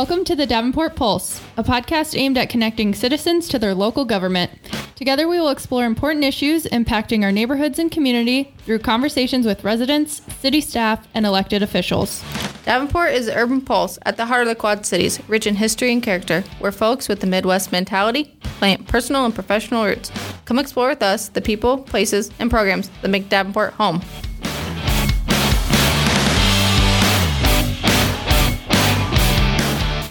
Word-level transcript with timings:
Welcome 0.00 0.24
to 0.24 0.34
the 0.34 0.46
Davenport 0.46 0.96
Pulse, 0.96 1.42
a 1.58 1.62
podcast 1.62 2.18
aimed 2.18 2.38
at 2.38 2.48
connecting 2.48 2.94
citizens 2.94 3.48
to 3.48 3.58
their 3.58 3.74
local 3.74 4.06
government. 4.06 4.50
Together, 4.96 5.28
we 5.28 5.38
will 5.38 5.50
explore 5.50 5.84
important 5.84 6.24
issues 6.24 6.64
impacting 6.64 7.22
our 7.22 7.30
neighborhoods 7.30 7.78
and 7.78 7.90
community 7.90 8.54
through 8.60 8.78
conversations 8.78 9.44
with 9.44 9.62
residents, 9.62 10.22
city 10.38 10.62
staff, 10.62 11.06
and 11.12 11.26
elected 11.26 11.62
officials. 11.62 12.24
Davenport 12.64 13.12
is 13.12 13.26
the 13.26 13.36
urban 13.36 13.60
pulse 13.60 13.98
at 14.06 14.16
the 14.16 14.24
heart 14.24 14.40
of 14.40 14.48
the 14.48 14.54
Quad 14.54 14.86
Cities, 14.86 15.20
rich 15.28 15.46
in 15.46 15.56
history 15.56 15.92
and 15.92 16.02
character, 16.02 16.44
where 16.60 16.72
folks 16.72 17.06
with 17.06 17.20
the 17.20 17.26
Midwest 17.26 17.70
mentality 17.70 18.34
plant 18.42 18.88
personal 18.88 19.26
and 19.26 19.34
professional 19.34 19.84
roots. 19.84 20.10
Come 20.46 20.58
explore 20.58 20.88
with 20.88 21.02
us 21.02 21.28
the 21.28 21.42
people, 21.42 21.76
places, 21.76 22.30
and 22.38 22.50
programs 22.50 22.88
that 23.02 23.08
make 23.08 23.28
Davenport 23.28 23.74
home. 23.74 24.00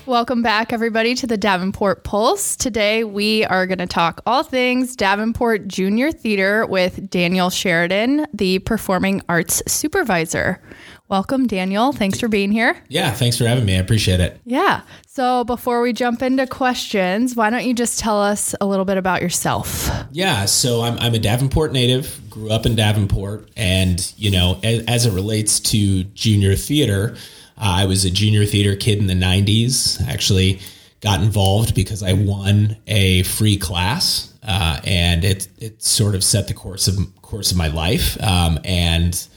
Welcome 0.10 0.42
back, 0.42 0.74
everybody, 0.74 1.14
to 1.14 1.28
the 1.28 1.38
Davenport 1.38 2.04
Pulse. 2.04 2.56
Today, 2.56 3.04
we 3.04 3.46
are 3.46 3.68
going 3.68 3.78
to 3.78 3.86
talk 3.86 4.22
all 4.26 4.42
things 4.42 4.96
Davenport 4.96 5.68
Junior 5.68 6.12
Theater 6.12 6.66
with 6.66 7.12
Daniel 7.12 7.52
Sheridan, 7.52 8.26
the 8.34 8.58
Performing 8.58 9.22
Arts 9.30 9.62
Supervisor. 9.68 10.64
Welcome, 11.10 11.46
Daniel. 11.46 11.92
Thanks 11.92 12.20
for 12.20 12.28
being 12.28 12.52
here. 12.52 12.76
Yeah, 12.88 13.12
thanks 13.12 13.38
for 13.38 13.46
having 13.46 13.66
me. 13.66 13.76
I 13.76 13.80
appreciate 13.82 14.20
it. 14.20 14.42
Yeah. 14.46 14.82
So, 15.06 15.44
before 15.44 15.80
we 15.80 15.94
jump 15.94 16.24
into 16.24 16.48
questions, 16.48 17.36
why 17.36 17.52
don't 17.52 17.66
you 17.66 17.76
just 17.76 18.00
tell 18.00 18.20
us 18.20 18.56
a 18.60 18.66
little 18.66 18.86
bit 18.86 18.98
about 18.98 19.22
yourself? 19.22 19.92
Yeah, 20.12 20.46
so 20.46 20.82
I'm, 20.82 20.98
I'm 20.98 21.14
a 21.14 21.20
Davenport 21.20 21.72
native, 21.72 22.20
grew 22.32 22.50
up 22.50 22.66
in 22.66 22.76
Davenport, 22.76 23.52
and, 23.56 24.12
you 24.18 24.32
know, 24.32 24.60
as, 24.64 24.84
as 24.86 25.06
it 25.06 25.14
relates 25.14 25.60
to 25.60 26.04
junior 26.06 26.56
theater, 26.56 27.16
I 27.60 27.86
was 27.86 28.06
a 28.06 28.10
junior 28.10 28.46
theater 28.46 28.76
kid 28.76 29.00
in 29.00 29.08
the 29.08 29.14
90s. 29.14 30.02
Actually, 30.08 30.60
got 31.02 31.22
involved 31.22 31.76
because 31.76 32.04
I 32.04 32.14
won 32.14 32.78
a 32.88 33.24
free 33.24 33.58
class, 33.58 34.34
uh, 34.44 34.80
and 34.84 35.24
it 35.24 35.48
it 35.58 35.84
sort 35.84 36.16
of 36.16 36.24
set 36.24 36.48
the 36.48 36.54
course 36.54 36.88
of 36.88 36.98
course 37.22 37.52
of 37.52 37.58
my 37.58 37.68
life. 37.68 38.22
Um, 38.24 38.60
and 38.64 39.28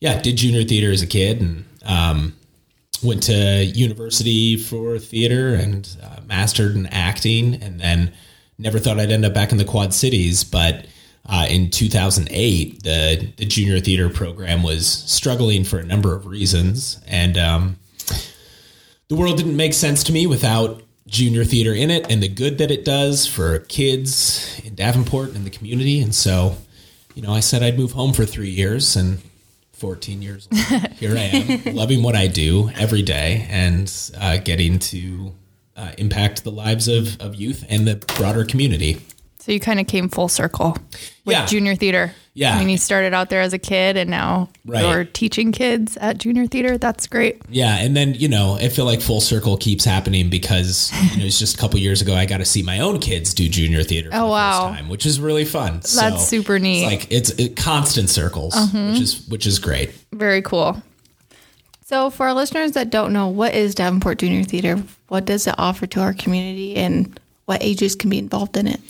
yeah, 0.00 0.20
did 0.20 0.36
junior 0.36 0.64
theater 0.64 0.90
as 0.90 1.02
a 1.02 1.06
kid, 1.06 1.40
and 1.40 1.64
um, 1.84 2.36
went 3.02 3.22
to 3.24 3.64
university 3.64 4.56
for 4.56 4.98
theater 4.98 5.54
and 5.54 5.96
uh, 6.02 6.20
mastered 6.26 6.74
in 6.74 6.86
acting, 6.86 7.54
and 7.62 7.80
then 7.80 8.12
never 8.58 8.78
thought 8.78 8.98
I'd 8.98 9.12
end 9.12 9.24
up 9.24 9.34
back 9.34 9.52
in 9.52 9.58
the 9.58 9.64
Quad 9.64 9.92
Cities, 9.94 10.44
but. 10.44 10.86
Uh, 11.30 11.46
in 11.50 11.70
2008, 11.70 12.82
the 12.82 13.28
the 13.36 13.44
junior 13.44 13.80
theater 13.80 14.08
program 14.08 14.62
was 14.62 14.86
struggling 14.86 15.62
for 15.62 15.78
a 15.78 15.84
number 15.84 16.14
of 16.14 16.26
reasons, 16.26 17.00
and 17.06 17.36
um, 17.36 17.76
the 19.08 19.14
world 19.14 19.36
didn't 19.36 19.56
make 19.56 19.74
sense 19.74 20.02
to 20.04 20.12
me 20.12 20.26
without 20.26 20.82
junior 21.06 21.44
theater 21.44 21.72
in 21.72 21.90
it 21.90 22.10
and 22.10 22.22
the 22.22 22.28
good 22.28 22.58
that 22.58 22.70
it 22.70 22.84
does 22.84 23.26
for 23.26 23.60
kids 23.60 24.60
in 24.64 24.74
Davenport 24.74 25.34
and 25.34 25.44
the 25.44 25.50
community. 25.50 26.02
And 26.02 26.14
so, 26.14 26.56
you 27.14 27.22
know, 27.22 27.32
I 27.32 27.40
said 27.40 27.62
I'd 27.62 27.78
move 27.78 27.92
home 27.92 28.12
for 28.12 28.26
three 28.26 28.50
years, 28.50 28.94
and 28.94 29.20
14 29.72 30.22
years 30.22 30.48
later, 30.50 30.88
here 30.94 31.16
I 31.16 31.22
am, 31.22 31.74
loving 31.74 32.02
what 32.02 32.14
I 32.14 32.26
do 32.26 32.70
every 32.76 33.02
day 33.02 33.46
and 33.48 33.92
uh, 34.20 34.36
getting 34.38 34.78
to 34.80 35.32
uh, 35.76 35.92
impact 35.96 36.44
the 36.44 36.50
lives 36.50 36.88
of, 36.88 37.20
of 37.20 37.34
youth 37.34 37.64
and 37.68 37.86
the 37.86 37.96
broader 38.16 38.44
community. 38.44 39.00
So, 39.48 39.52
you 39.52 39.60
kind 39.60 39.80
of 39.80 39.86
came 39.86 40.10
full 40.10 40.28
circle 40.28 40.76
with 41.24 41.34
Yeah. 41.34 41.46
junior 41.46 41.74
theater. 41.74 42.12
Yeah. 42.34 42.54
I 42.54 42.58
mean, 42.58 42.68
you 42.68 42.76
started 42.76 43.14
out 43.14 43.30
there 43.30 43.40
as 43.40 43.54
a 43.54 43.58
kid 43.58 43.96
and 43.96 44.10
now 44.10 44.50
Right. 44.66 44.82
you're 44.82 45.04
teaching 45.06 45.52
kids 45.52 45.96
at 46.02 46.18
junior 46.18 46.46
theater. 46.46 46.76
That's 46.76 47.06
great. 47.06 47.40
Yeah, 47.48 47.78
and 47.78 47.96
then 47.96 48.12
you 48.12 48.28
know, 48.28 48.58
I 48.60 48.68
feel 48.68 48.84
like 48.84 49.00
full 49.00 49.22
circle 49.22 49.56
keeps 49.56 49.86
happening 49.86 50.28
because 50.28 50.92
you 51.12 51.20
know, 51.20 51.24
it's 51.24 51.38
just 51.38 51.54
a 51.54 51.58
couple 51.58 51.80
years 51.80 52.02
ago 52.02 52.14
I 52.14 52.26
got 52.26 52.38
to 52.38 52.44
see 52.44 52.62
my 52.62 52.80
own 52.80 52.98
kids 52.98 53.32
do 53.32 53.48
junior 53.48 53.82
theater 53.82 54.10
for 54.10 54.16
Oh, 54.18 54.26
the 54.26 54.30
wow. 54.32 54.68
time, 54.68 54.90
which 54.90 55.06
is 55.06 55.18
really 55.18 55.46
fun. 55.46 55.80
That's 55.96 56.28
super 56.28 56.58
neat. 56.58 56.84
Uh-huh. 56.84 56.94
It's 56.94 57.02
like 57.04 57.12
it's 57.12 57.30
it, 57.30 57.56
constant 57.56 58.10
circles, 58.10 58.54
which 58.74 59.00
is 59.00 59.26
which 59.28 59.46
is 59.46 59.58
great. 59.58 59.92
Very 60.12 60.42
cool. 60.42 60.82
So, 61.86 62.10
for 62.10 62.26
our 62.26 62.34
listeners 62.34 62.72
that 62.72 62.90
don't 62.90 63.14
know, 63.14 63.28
what 63.28 63.54
is 63.54 63.74
Davenport 63.74 64.18
Junior 64.18 64.44
Theater? 64.44 64.82
What 65.08 65.24
does 65.24 65.46
it 65.46 65.54
offer 65.56 65.86
to 65.86 66.00
our 66.00 66.12
community, 66.12 66.76
and 66.76 67.18
what 67.46 67.62
ages 67.62 67.94
can 67.94 68.10
be 68.10 68.18
involved 68.18 68.58
in 68.58 68.66
it? 68.68 68.80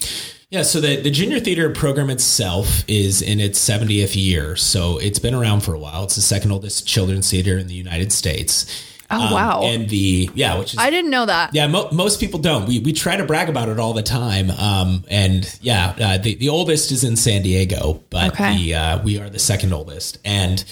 Yeah, 0.50 0.62
so 0.62 0.80
the, 0.80 0.96
the 0.96 1.10
junior 1.10 1.40
theater 1.40 1.68
program 1.70 2.08
itself 2.08 2.82
is 2.88 3.20
in 3.20 3.38
its 3.38 3.58
70th 3.58 4.16
year. 4.16 4.56
So 4.56 4.96
it's 4.96 5.18
been 5.18 5.34
around 5.34 5.60
for 5.60 5.74
a 5.74 5.78
while. 5.78 6.04
It's 6.04 6.16
the 6.16 6.22
second 6.22 6.52
oldest 6.52 6.86
children's 6.86 7.30
theater 7.30 7.58
in 7.58 7.66
the 7.66 7.74
United 7.74 8.12
States. 8.12 8.64
Oh, 9.10 9.34
wow. 9.34 9.62
And 9.64 9.90
the, 9.90 10.30
yeah, 10.34 10.58
which 10.58 10.72
is, 10.72 10.78
I 10.78 10.88
didn't 10.88 11.10
know 11.10 11.26
that. 11.26 11.54
yeah, 11.54 11.66
mo- 11.66 11.90
most 11.92 12.18
people 12.18 12.38
don't. 12.40 12.66
We, 12.66 12.78
we 12.80 12.94
try 12.94 13.16
to 13.16 13.24
brag 13.24 13.50
about 13.50 13.68
it 13.68 13.78
all 13.78 13.92
the 13.92 14.02
time. 14.02 14.50
Um, 14.50 15.04
and 15.08 15.54
yeah, 15.60 15.94
uh, 16.00 16.18
the, 16.18 16.34
the 16.36 16.48
oldest 16.48 16.92
is 16.92 17.04
in 17.04 17.16
San 17.16 17.42
Diego, 17.42 18.02
but 18.08 18.32
Okay. 18.32 18.56
the, 18.56 18.74
uh, 18.74 19.02
we 19.02 19.18
are 19.20 19.28
the 19.28 19.38
second 19.38 19.74
oldest. 19.74 20.18
And, 20.24 20.64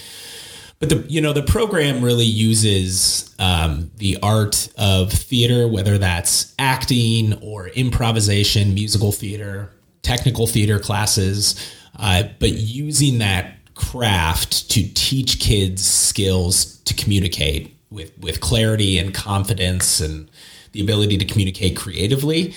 but 0.79 0.91
the 0.91 1.05
you 1.09 1.21
know 1.21 1.33
the 1.33 1.43
program 1.43 2.05
really 2.05 2.25
uses 2.25 3.35
um, 3.39 3.91
the 3.97 4.19
art 4.23 4.69
of 4.77 5.11
theater, 5.13 5.67
whether 5.67 5.99
that's 5.99 6.55
acting 6.59 7.35
or 7.41 7.69
improvisation, 7.69 8.75
musical 8.75 9.13
theater, 9.13 9.71
technical 10.03 10.47
theater 10.47 10.79
classes, 10.79 11.73
uh, 11.99 12.25
but 12.39 12.53
using 12.53 13.19
that 13.19 13.55
craft 13.75 14.71
to 14.71 14.89
teach 14.95 15.39
kids 15.39 15.85
skills 15.85 16.79
to 16.81 16.95
communicate 16.95 17.75
with 17.91 18.17
with 18.19 18.41
clarity 18.41 18.99
and 18.99 19.15
confidence 19.15 20.01
and 20.01 20.31
the 20.73 20.83
ability 20.83 21.17
to 21.17 21.25
communicate 21.25 21.75
creatively. 21.75 22.53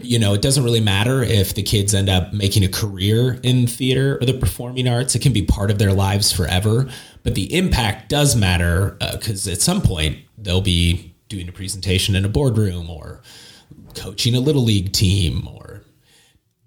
You 0.00 0.20
know, 0.20 0.32
it 0.34 0.42
doesn't 0.42 0.62
really 0.62 0.80
matter 0.80 1.24
if 1.24 1.54
the 1.54 1.62
kids 1.62 1.92
end 1.92 2.08
up 2.08 2.32
making 2.32 2.62
a 2.62 2.68
career 2.68 3.40
in 3.42 3.66
theater 3.66 4.16
or 4.20 4.26
the 4.26 4.34
performing 4.34 4.86
arts. 4.86 5.16
It 5.16 5.22
can 5.22 5.32
be 5.32 5.42
part 5.42 5.72
of 5.72 5.78
their 5.78 5.92
lives 5.92 6.30
forever. 6.30 6.88
But 7.24 7.34
the 7.34 7.52
impact 7.56 8.10
does 8.10 8.36
matter 8.36 8.96
because 9.12 9.48
at 9.48 9.60
some 9.60 9.82
point 9.82 10.18
they'll 10.38 10.60
be 10.60 11.14
doing 11.28 11.48
a 11.48 11.52
presentation 11.52 12.14
in 12.14 12.24
a 12.24 12.28
boardroom 12.28 12.88
or 12.88 13.22
coaching 13.94 14.36
a 14.36 14.40
little 14.40 14.62
league 14.62 14.92
team 14.92 15.48
or 15.48 15.82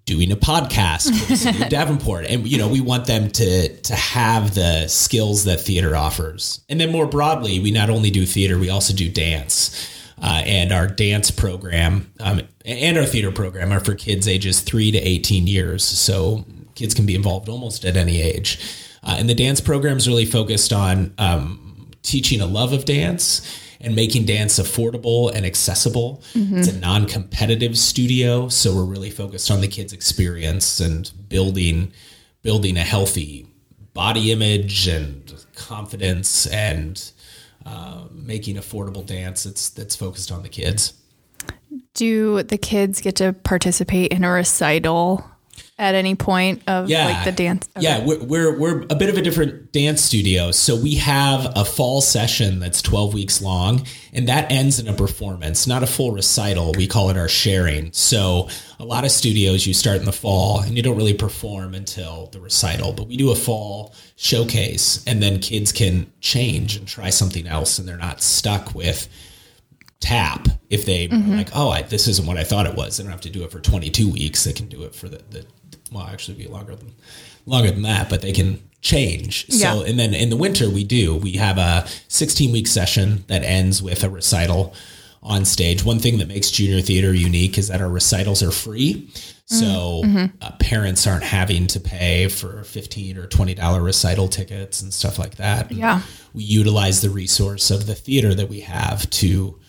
doing 0.05 0.31
a 0.31 0.35
podcast 0.35 1.15
for 1.19 1.25
the 1.27 1.35
city 1.35 1.61
of 1.61 1.69
Davenport. 1.69 2.25
And 2.25 2.47
you 2.47 2.57
know, 2.57 2.67
we 2.67 2.81
want 2.81 3.05
them 3.05 3.29
to 3.31 3.81
to 3.81 3.95
have 3.95 4.55
the 4.55 4.87
skills 4.87 5.43
that 5.43 5.61
theater 5.61 5.95
offers. 5.95 6.61
And 6.69 6.81
then 6.81 6.91
more 6.91 7.05
broadly, 7.05 7.59
we 7.59 7.71
not 7.71 7.89
only 7.89 8.09
do 8.09 8.25
theater, 8.25 8.57
we 8.57 8.69
also 8.69 8.93
do 8.93 9.11
dance. 9.11 9.93
Uh, 10.19 10.41
and 10.47 10.71
our 10.71 10.87
dance 10.87 11.29
program 11.29 12.11
um, 12.19 12.41
and 12.65 12.97
our 12.97 13.05
theater 13.05 13.31
program 13.31 13.71
are 13.71 13.79
for 13.79 13.93
kids 13.93 14.27
ages 14.27 14.61
three 14.61 14.89
to 14.89 14.97
18 14.97 15.45
years. 15.45 15.83
So 15.83 16.43
kids 16.73 16.95
can 16.95 17.05
be 17.05 17.13
involved 17.13 17.47
almost 17.47 17.85
at 17.85 17.95
any 17.95 18.19
age. 18.19 18.59
Uh, 19.03 19.15
and 19.19 19.29
the 19.29 19.35
dance 19.35 19.61
program 19.61 19.97
is 19.97 20.07
really 20.07 20.25
focused 20.25 20.73
on 20.73 21.13
um, 21.17 21.91
teaching 22.01 22.41
a 22.41 22.45
love 22.45 22.73
of 22.73 22.85
dance 22.85 23.41
and 23.79 23.95
making 23.95 24.25
dance 24.25 24.59
affordable 24.59 25.31
and 25.33 25.45
accessible. 25.45 26.23
It's 26.33 26.67
a 26.67 26.79
non-competitive 26.79 27.77
studio, 27.77 28.49
so 28.49 28.75
we're 28.75 28.85
really 28.85 29.11
focused 29.11 29.51
on 29.51 29.61
the 29.61 29.67
kids' 29.67 29.93
experience 29.93 30.79
and 30.79 31.11
building 31.29 31.91
building 32.41 32.77
a 32.77 32.83
healthy 32.83 33.45
body 33.93 34.31
image 34.31 34.87
and 34.87 35.45
confidence 35.55 36.45
and 36.47 37.11
uh, 37.65 38.05
making 38.11 38.55
affordable 38.55 39.05
dance 39.05 39.43
that's 39.43 39.69
that's 39.69 39.95
focused 39.95 40.31
on 40.31 40.43
the 40.43 40.49
kids. 40.49 40.93
Do 41.93 42.43
the 42.43 42.57
kids 42.57 43.01
get 43.01 43.15
to 43.17 43.33
participate 43.33 44.11
in 44.11 44.23
a 44.23 44.29
recital 44.29 45.25
at 45.79 45.93
any 45.93 46.15
point 46.15 46.63
of 46.67 46.89
yeah, 46.89 47.05
like 47.05 47.25
the 47.25 47.31
dance? 47.31 47.69
Okay. 47.77 47.83
Yeah, 47.83 48.03
we're, 48.05 48.23
we're 48.23 48.59
we're 48.59 48.81
a 48.89 48.95
bit 48.95 49.09
of 49.09 49.17
a 49.17 49.21
different 49.21 49.71
dance 49.71 50.01
studio. 50.01 50.51
So 50.51 50.75
we 50.75 50.95
have 50.95 51.51
a 51.55 51.63
fall 51.63 52.01
session 52.01 52.59
that's 52.59 52.81
twelve 52.81 53.13
weeks 53.13 53.41
long, 53.41 53.85
and 54.11 54.27
that 54.27 54.51
ends 54.51 54.79
in 54.79 54.87
a 54.87 54.93
performance, 54.93 55.67
not 55.67 55.83
a 55.83 55.87
full 55.87 56.11
recital. 56.11 56.73
We 56.73 56.87
call 56.87 57.09
it 57.09 57.17
our 57.17 57.29
sharing. 57.29 57.91
So 57.93 58.49
a 58.79 58.85
lot 58.85 59.05
of 59.05 59.11
studios 59.11 59.67
you 59.67 59.73
start 59.73 59.97
in 59.97 60.05
the 60.05 60.11
fall 60.11 60.61
and 60.61 60.75
you 60.75 60.83
don't 60.83 60.97
really 60.97 61.13
perform 61.13 61.73
until 61.73 62.27
the 62.27 62.39
recital, 62.39 62.93
but 62.93 63.07
we 63.07 63.17
do 63.17 63.31
a 63.31 63.35
fall 63.35 63.93
showcase, 64.15 65.03
and 65.05 65.21
then 65.21 65.39
kids 65.39 65.71
can 65.71 66.11
change 66.21 66.75
and 66.75 66.87
try 66.87 67.09
something 67.09 67.47
else, 67.47 67.77
and 67.77 67.87
they're 67.87 67.97
not 67.97 68.21
stuck 68.21 68.73
with 68.73 69.07
tap 69.99 70.47
if 70.69 70.85
they 70.85 71.05
are 71.05 71.09
mm-hmm. 71.09 71.37
like 71.37 71.49
oh 71.55 71.69
I, 71.69 71.81
this 71.81 72.07
isn't 72.07 72.27
what 72.27 72.37
i 72.37 72.43
thought 72.43 72.65
it 72.65 72.75
was 72.75 72.97
they 72.97 73.03
don't 73.03 73.11
have 73.11 73.21
to 73.21 73.29
do 73.29 73.43
it 73.43 73.51
for 73.51 73.59
22 73.59 74.11
weeks 74.11 74.43
they 74.43 74.53
can 74.53 74.67
do 74.67 74.83
it 74.83 74.95
for 74.95 75.07
the, 75.09 75.21
the 75.29 75.45
well 75.91 76.07
actually 76.07 76.37
be 76.37 76.47
longer 76.47 76.75
than 76.75 76.93
longer 77.45 77.71
than 77.71 77.83
that 77.83 78.09
but 78.09 78.21
they 78.21 78.33
can 78.33 78.61
change. 78.81 79.47
So 79.49 79.83
and 79.83 79.99
then 79.99 80.13
in 80.13 80.29
the 80.29 80.37
winter 80.37 80.69
we 80.69 80.83
do 80.83 81.15
we 81.15 81.33
have 81.33 81.57
a 81.57 81.87
16 82.07 82.51
week 82.51 82.67
session 82.67 83.25
that 83.27 83.43
ends 83.43 83.81
with 83.81 84.03
a 84.03 84.09
recital 84.09 84.73
on 85.23 85.45
stage. 85.45 85.83
One 85.83 85.99
thing 85.99 86.19
that 86.19 86.27
makes 86.27 86.51
junior 86.51 86.81
theater 86.81 87.13
unique 87.13 87.57
is 87.57 87.67
that 87.67 87.81
our 87.81 87.89
recitals 87.89 88.41
are 88.41 88.51
free. 88.51 89.09
Mm-hmm. 89.09 89.55
So 89.55 90.01
mm-hmm. 90.05 90.25
uh, 90.41 90.51
parents 90.59 91.07
aren't 91.07 91.23
having 91.23 91.67
to 91.67 91.79
pay 91.79 92.27
for 92.27 92.63
15 92.63 93.17
or 93.17 93.27
20 93.27 93.55
dollar 93.55 93.81
recital 93.81 94.27
tickets 94.27 94.81
and 94.81 94.93
stuff 94.93 95.19
like 95.19 95.35
that. 95.35 95.71
Yeah. 95.71 96.01
we 96.33 96.43
utilize 96.43 97.01
the 97.01 97.09
resource 97.09 97.71
of 97.71 97.87
the 97.87 97.95
theater 97.95 98.33
that 98.35 98.47
we 98.47 98.61
have 98.61 99.09
to 99.09 99.59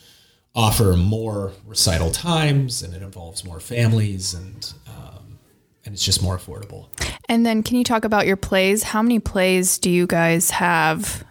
offer 0.55 0.95
more 0.95 1.53
recital 1.65 2.11
times 2.11 2.81
and 2.81 2.93
it 2.93 3.01
involves 3.01 3.45
more 3.45 3.59
families 3.59 4.33
and 4.33 4.73
um, 4.87 5.39
and 5.85 5.93
it's 5.93 6.03
just 6.03 6.21
more 6.21 6.37
affordable. 6.37 6.87
And 7.27 7.45
then 7.45 7.63
can 7.63 7.77
you 7.77 7.83
talk 7.83 8.03
about 8.05 8.25
your 8.27 8.35
plays? 8.35 8.83
How 8.83 9.01
many 9.01 9.19
plays 9.19 9.77
do 9.77 9.89
you 9.89 10.07
guys 10.07 10.49
have 10.51 11.23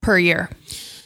per 0.00 0.18
year? 0.18 0.50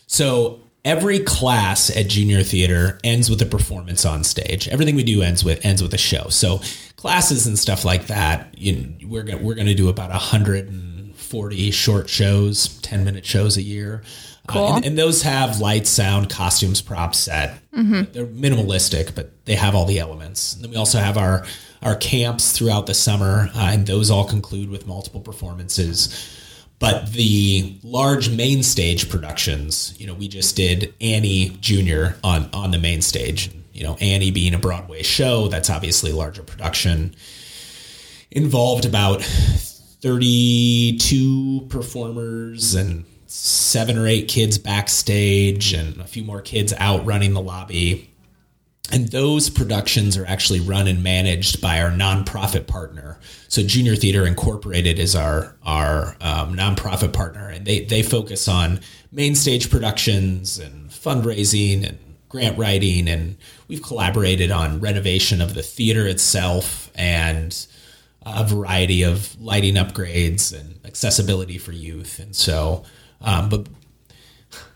So 0.07 0.61
every 0.85 1.21
class 1.21 1.95
at 1.95 2.09
junior 2.09 2.43
theater 2.43 2.99
ends 3.03 3.31
with 3.31 3.41
a 3.43 3.47
performance 3.47 4.05
on 4.05 4.25
stage. 4.25 4.69
Everything 4.69 4.97
we 4.97 5.05
do 5.05 5.23
ends 5.23 5.45
with 5.45 5.65
ends 5.65 5.83
with 5.83 5.95
a 5.95 5.99
show. 5.99 6.29
So 6.29 6.61
classes 6.97 7.47
and 7.47 7.59
stuff 7.59 7.85
like 7.85 8.07
that, 8.07 8.55
you 8.57 8.73
know, 8.73 9.09
we're 9.09 9.23
gonna, 9.23 9.43
we're 9.43 9.55
going 9.55 9.67
to 9.67 9.75
do 9.75 9.89
about 9.89 10.11
140 10.11 11.71
short 11.71 12.09
shows, 12.09 12.79
10 12.81 13.05
minute 13.05 13.27
shows 13.27 13.57
a 13.57 13.63
year. 13.63 14.03
Cool. 14.47 14.65
Uh, 14.65 14.77
and, 14.77 14.85
and, 14.85 14.99
those 14.99 15.23
have 15.23 15.61
light, 15.61 15.87
sound, 15.87 16.29
costumes, 16.29 16.83
props 16.83 17.19
set. 17.19 17.59
Mm-hmm. 17.73 18.13
They're 18.13 18.27
minimalistic, 18.27 19.15
but 19.15 19.31
they 19.47 19.55
have 19.55 19.75
all 19.75 19.87
the 19.87 19.99
elements. 19.99 20.55
And 20.55 20.63
then 20.63 20.71
we 20.71 20.77
also 20.77 20.99
have 20.99 21.17
our 21.17 21.47
our 21.81 21.97
camps 21.97 22.53
throughout 22.53 22.87
the 22.87 22.93
summer, 22.95 23.49
uh, 23.55 23.71
and 23.73 23.87
those 23.87 24.11
all 24.11 24.27
conclude 24.27 24.71
with 24.71 24.87
multiple 24.87 25.21
performances. 25.21 26.31
But 26.79 27.13
the 27.13 27.79
large 27.83 28.31
main 28.31 28.63
stage 28.63 29.09
productions, 29.09 29.99
you 29.99 30.07
know, 30.07 30.15
we 30.15 30.29
just 30.29 30.55
did 30.57 30.93
Annie 31.01 31.57
Junior 31.61 32.17
on 32.23 32.51
on 32.53 32.71
the 32.71 32.79
main 32.79 33.01
stage. 33.01 33.51
You 33.73 33.85
know, 33.85 33.97
Annie 34.01 34.31
being 34.31 34.53
a 34.55 34.59
Broadway 34.59 35.03
show, 35.03 35.49
that's 35.49 35.71
obviously 35.71 36.11
a 36.11 36.17
larger 36.17 36.43
production. 36.43 37.15
Involved 38.31 38.85
about 38.85 39.23
32 39.23 41.67
performers 41.71 42.75
and 42.75 43.07
seven 43.35 43.99
or 43.99 44.07
eight 44.07 44.29
kids 44.29 44.59
backstage 44.59 45.73
and 45.73 46.01
a 46.01 46.05
few 46.05 46.23
more 46.23 46.41
kids 46.41 46.73
out 46.79 47.05
running 47.05 47.35
the 47.35 47.41
lobby. 47.41 48.09
And 48.93 49.09
those 49.09 49.51
productions 49.51 50.17
are 50.17 50.25
actually 50.25 50.61
run 50.61 50.87
and 50.87 51.03
managed 51.03 51.61
by 51.61 51.81
our 51.83 51.91
nonprofit 51.91 52.69
partner. 52.69 53.19
So 53.49 53.63
Junior 53.63 53.97
Theater 53.97 54.25
Incorporated 54.25 55.01
is 55.01 55.17
our 55.17 55.57
our 55.65 56.17
um, 56.21 56.55
nonprofit 56.55 57.13
partner, 57.13 57.49
and 57.49 57.67
they 57.67 57.81
they 57.81 58.03
focus 58.03 58.47
on 58.47 58.81
main 59.11 59.35
stage 59.35 59.69
productions 59.69 60.59
and 60.59 60.91
fundraising 60.91 61.89
and 61.89 61.99
grant 62.29 62.57
writing, 62.57 63.09
and 63.09 63.37
we've 63.67 63.83
collaborated 63.83 64.53
on 64.53 64.81
renovation 64.81 65.41
of 65.41 65.55
the 65.55 65.63
theater 65.63 66.07
itself 66.07 66.91
and 66.95 67.67
a 68.25 68.45
variety 68.45 69.03
of 69.03 69.41
lighting 69.41 69.75
upgrades 69.75 70.57
and 70.59 70.79
accessibility 70.85 71.59
for 71.59 71.73
youth. 71.73 72.21
And 72.21 72.37
so 72.37 72.85
um, 73.25 73.49
but 73.49 73.67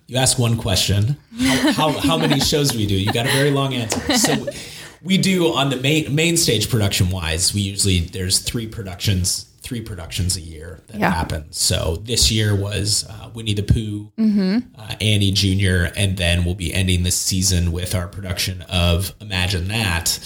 you 0.07 0.17
ask 0.17 0.39
one 0.39 0.57
question: 0.57 1.17
how, 1.39 1.73
how, 1.73 1.91
how 1.93 2.19
many 2.19 2.41
shows 2.53 2.71
do 2.71 2.79
we 2.79 2.87
do? 2.87 2.95
You 2.95 3.13
got 3.13 3.27
a 3.27 3.31
very 3.31 3.51
long 3.51 3.75
answer. 3.75 4.15
So 4.15 4.47
we 5.03 5.19
do 5.19 5.53
on 5.53 5.71
the 5.71 5.77
main 5.77 6.15
main 6.15 6.37
stage 6.37 6.69
production 6.69 7.11
wise. 7.11 7.55
We 7.55 7.61
usually 7.61 8.01
there's 8.01 8.41
three 8.41 8.67
productions 8.67 9.49
three 9.69 9.81
productions 9.83 10.35
a 10.35 10.41
year 10.41 10.81
that 10.87 10.99
yeah. 10.99 11.11
happen. 11.11 11.45
So 11.53 11.97
this 11.97 12.31
year 12.33 12.57
was 12.57 13.07
uh, 13.07 13.29
Winnie 13.35 13.53
the 13.53 13.63
Pooh, 13.63 14.11
mm-hmm. 14.19 14.59
uh, 14.75 14.95
Annie 14.99 15.31
Jr., 15.31 15.93
and 15.95 16.17
then 16.17 16.47
we'll 16.47 16.55
be 16.55 16.73
ending 16.73 17.03
the 17.03 17.11
season 17.11 17.71
with 17.71 17.95
our 17.95 18.09
production 18.09 18.63
of 18.63 19.15
Imagine 19.21 19.69
That, 19.69 20.19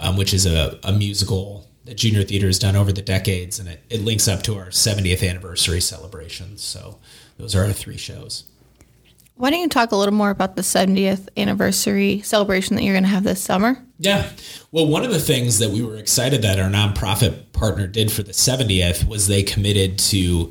um, 0.00 0.16
which 0.16 0.32
is 0.32 0.46
a, 0.46 0.78
a, 0.82 0.92
musical 0.92 1.65
that 1.86 1.96
Junior 1.96 2.22
Theater 2.22 2.46
has 2.46 2.58
done 2.58 2.76
over 2.76 2.92
the 2.92 3.02
decades, 3.02 3.58
and 3.58 3.68
it, 3.68 3.82
it 3.88 4.00
links 4.02 4.28
up 4.28 4.42
to 4.42 4.56
our 4.58 4.66
70th 4.66 5.28
anniversary 5.28 5.80
celebrations. 5.80 6.62
So 6.62 6.98
those 7.38 7.54
are 7.54 7.64
our 7.64 7.72
three 7.72 7.96
shows. 7.96 8.44
Why 9.36 9.50
don't 9.50 9.60
you 9.60 9.68
talk 9.68 9.92
a 9.92 9.96
little 9.96 10.14
more 10.14 10.30
about 10.30 10.56
the 10.56 10.62
70th 10.62 11.28
anniversary 11.36 12.22
celebration 12.22 12.74
that 12.74 12.82
you're 12.82 12.94
going 12.94 13.04
to 13.04 13.10
have 13.10 13.22
this 13.22 13.42
summer? 13.42 13.84
Yeah. 13.98 14.30
Well, 14.72 14.86
one 14.86 15.04
of 15.04 15.10
the 15.10 15.18
things 15.18 15.58
that 15.58 15.70
we 15.70 15.82
were 15.82 15.96
excited 15.96 16.42
that 16.42 16.58
our 16.58 16.70
nonprofit 16.70 17.52
partner 17.52 17.86
did 17.86 18.10
for 18.10 18.22
the 18.22 18.32
70th 18.32 19.06
was 19.06 19.26
they 19.28 19.42
committed 19.42 19.98
to, 19.98 20.50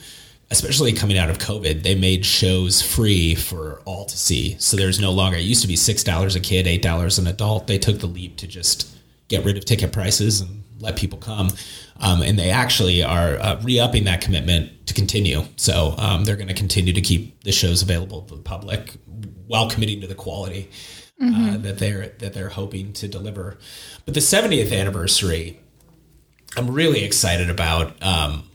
especially 0.52 0.94
coming 0.94 1.18
out 1.18 1.32
of 1.32 1.40
COVID, 1.40 1.82
they 1.82 1.96
made 1.96 2.28
shows 2.28 2.84
free 2.84 3.34
for 3.34 3.82
all 3.86 4.06
to 4.06 4.18
see. 4.18 4.56
So 4.60 4.78
there's 4.78 5.00
no 5.00 5.12
longer, 5.12 5.38
it 5.38 5.42
used 5.42 5.64
to 5.64 5.68
be 5.68 5.76
$6 5.76 6.36
a 6.36 6.40
kid, 6.40 6.68
$8 6.68 7.20
an 7.20 7.26
adult. 7.26 7.66
They 7.66 7.80
took 7.80 8.00
the 8.00 8.08
leap 8.08 8.38
to 8.38 8.48
just 8.48 8.96
get 9.30 9.44
rid 9.44 9.58
of 9.58 9.66
ticket 9.66 9.92
prices 9.92 10.42
and 10.42 10.64
let 10.80 10.96
people 10.96 11.18
come. 11.18 11.50
Um, 12.00 12.22
and 12.22 12.38
they 12.38 12.50
actually 12.50 13.04
are 13.04 13.40
uh, 13.40 13.60
re-upping 13.64 14.04
that 14.06 14.22
commitment 14.22 14.88
to 14.88 14.94
continue. 14.94 15.44
So 15.56 15.96
um, 15.98 16.26
they're 16.26 16.36
going 16.36 16.50
to 16.50 16.54
continue 16.54 16.94
to 16.94 17.02
keep 17.02 17.44
the 17.44 17.52
shows 17.52 17.82
available 17.82 18.22
to 18.24 18.36
the 18.36 18.42
public 18.42 18.98
while 19.48 19.70
committing 19.70 20.02
to 20.02 20.08
the 20.08 20.16
quality 20.16 20.70
uh, 21.22 21.26
mm-hmm. 21.26 21.50
uh, 21.50 21.58
that 21.58 21.80
they're 21.80 22.10
that 22.20 22.34
they're 22.34 22.50
hoping 22.50 22.94
to 22.94 23.08
deliver. 23.08 23.58
But 24.06 24.14
the 24.14 24.20
70th 24.20 24.78
anniversary, 24.78 25.60
I'm 26.58 26.70
really 26.70 27.04
excited 27.04 27.50
about 27.50 28.02
um, 28.04 28.50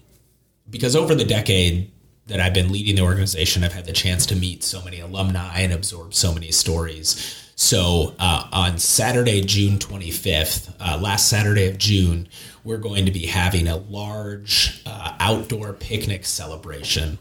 because 0.69 0.95
over 0.95 1.15
the 1.15 1.25
decade 1.25 1.91
that 2.27 2.39
I've 2.39 2.55
been 2.55 2.71
leading 2.71 2.97
the 2.97 3.03
organization, 3.03 3.65
I've 3.65 3.73
had 3.73 3.87
the 3.87 3.93
chance 3.93 4.27
to 4.27 4.37
meet 4.37 4.63
so 4.63 4.83
many 4.83 5.01
alumni 5.01 5.61
and 5.61 5.73
absorb 5.73 6.15
so 6.15 6.33
many 6.33 6.53
stories. 6.53 7.40
So 7.61 8.15
uh, 8.19 8.49
on 8.53 8.79
Saturday, 8.79 9.43
June 9.43 9.79
25th, 9.79 10.73
uh, 10.81 10.99
last 10.99 11.29
Saturday 11.29 11.69
of 11.69 11.77
June, 11.77 12.27
we're 12.65 12.79
going 12.79 13.05
to 13.05 13.11
be 13.11 13.27
having 13.27 13.69
a 13.69 13.77
large 13.77 14.83
uh, 14.87 15.15
outdoor 15.21 15.75
picnic 15.75 16.25
celebration. 16.25 17.19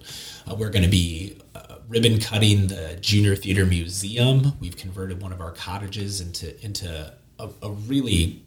Uh, 0.49 0.55
we're 0.55 0.69
going 0.69 0.85
to 0.85 0.89
be 0.89 1.37
uh, 1.53 1.75
ribbon 1.89 2.21
cutting 2.21 2.67
the 2.67 2.97
Junior 3.01 3.35
Theater 3.35 3.65
Museum. 3.65 4.53
We've 4.61 4.77
converted 4.77 5.21
one 5.21 5.33
of 5.33 5.41
our 5.41 5.51
cottages 5.51 6.21
into 6.21 6.57
into 6.65 7.13
a, 7.37 7.49
a 7.61 7.69
really 7.69 8.41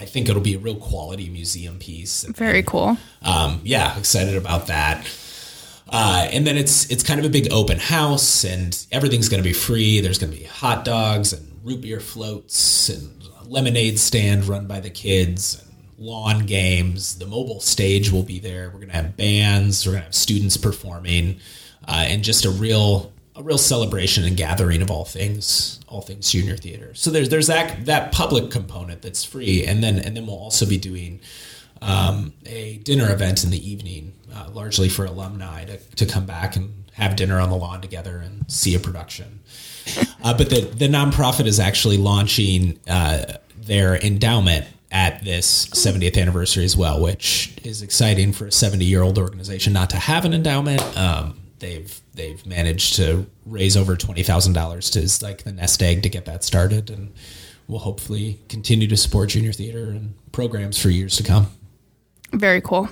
I 0.00 0.04
think 0.04 0.28
it'll 0.28 0.42
be 0.42 0.56
a 0.56 0.58
real 0.58 0.74
quality 0.74 1.28
museum 1.28 1.78
piece. 1.78 2.24
Very 2.24 2.64
cool. 2.64 2.98
Um, 3.22 3.60
yeah, 3.62 3.96
excited 3.96 4.34
about 4.34 4.66
that. 4.66 5.06
Uh, 5.88 6.28
and 6.32 6.46
then 6.46 6.56
it's 6.56 6.90
it's 6.90 7.02
kind 7.02 7.20
of 7.20 7.26
a 7.26 7.28
big 7.28 7.52
open 7.52 7.78
house, 7.78 8.44
and 8.44 8.86
everything's 8.90 9.28
going 9.28 9.42
to 9.42 9.48
be 9.48 9.52
free. 9.52 10.00
There's 10.00 10.18
going 10.18 10.32
to 10.32 10.38
be 10.38 10.44
hot 10.44 10.84
dogs 10.84 11.32
and 11.32 11.60
root 11.62 11.80
beer 11.80 12.00
floats 12.00 12.88
and 12.88 13.22
lemonade 13.46 13.98
stand 13.98 14.46
run 14.46 14.66
by 14.66 14.80
the 14.80 14.90
kids 14.90 15.62
and 15.62 16.04
lawn 16.04 16.46
games. 16.46 17.18
The 17.18 17.26
mobile 17.26 17.60
stage 17.60 18.10
will 18.10 18.24
be 18.24 18.40
there. 18.40 18.66
We're 18.66 18.80
going 18.80 18.88
to 18.88 18.96
have 18.96 19.16
bands. 19.16 19.86
We're 19.86 19.92
going 19.92 20.02
to 20.02 20.06
have 20.06 20.14
students 20.14 20.56
performing, 20.56 21.38
uh, 21.86 22.04
and 22.08 22.24
just 22.24 22.44
a 22.44 22.50
real 22.50 23.12
a 23.36 23.42
real 23.42 23.58
celebration 23.58 24.24
and 24.24 24.36
gathering 24.36 24.80
of 24.82 24.90
all 24.90 25.04
things 25.04 25.78
all 25.88 26.00
things 26.00 26.30
junior 26.30 26.56
theater. 26.56 26.94
So 26.94 27.10
there's 27.10 27.28
there's 27.28 27.46
that 27.46 27.86
that 27.86 28.10
public 28.12 28.50
component 28.50 29.02
that's 29.02 29.24
free, 29.24 29.64
and 29.64 29.82
then 29.84 29.98
and 30.00 30.16
then 30.16 30.26
we'll 30.26 30.36
also 30.36 30.66
be 30.66 30.78
doing 30.78 31.20
um, 31.82 32.32
a 32.44 32.78
dinner 32.78 33.12
event 33.12 33.44
in 33.44 33.50
the 33.50 33.70
evening, 33.70 34.12
uh, 34.36 34.50
largely 34.50 34.88
for 34.88 35.04
alumni 35.04 35.64
to 35.64 35.78
to 35.96 36.06
come 36.06 36.26
back 36.26 36.56
and 36.56 36.84
have 36.94 37.16
dinner 37.16 37.38
on 37.38 37.50
the 37.50 37.56
lawn 37.56 37.80
together 37.80 38.18
and 38.18 38.50
see 38.50 38.74
a 38.74 38.78
production. 38.78 39.40
Uh, 40.22 40.36
but 40.36 40.50
the 40.50 40.60
the 40.62 40.88
nonprofit 40.88 41.46
is 41.46 41.60
actually 41.60 41.96
launching 41.96 42.78
uh, 42.88 43.24
their 43.56 43.96
endowment 43.96 44.66
at 44.92 45.22
this 45.24 45.66
70th 45.68 46.16
anniversary 46.16 46.64
as 46.64 46.76
well, 46.76 47.00
which 47.00 47.56
is 47.64 47.82
exciting 47.82 48.32
for 48.32 48.46
a 48.46 48.52
70 48.52 48.84
year 48.84 49.02
old 49.02 49.18
organization 49.18 49.72
not 49.72 49.90
to 49.90 49.96
have 49.96 50.24
an 50.24 50.32
endowment. 50.32 50.80
Um, 50.96 51.38
they've 51.58 52.00
they've 52.14 52.44
managed 52.46 52.96
to 52.96 53.26
raise 53.44 53.76
over 53.76 53.96
twenty 53.96 54.22
thousand 54.22 54.52
dollars 54.52 54.90
to 54.90 55.00
is 55.00 55.22
like 55.22 55.44
the 55.44 55.52
nest 55.52 55.82
egg 55.82 56.02
to 56.02 56.08
get 56.08 56.24
that 56.26 56.44
started, 56.44 56.90
and 56.90 57.12
we'll 57.68 57.80
hopefully 57.80 58.40
continue 58.48 58.88
to 58.88 58.96
support 58.96 59.30
junior 59.30 59.52
theater 59.52 59.90
and 59.90 60.14
programs 60.32 60.80
for 60.80 60.90
years 60.90 61.16
to 61.16 61.22
come. 61.22 61.48
Very 62.32 62.60
cool. 62.60 62.88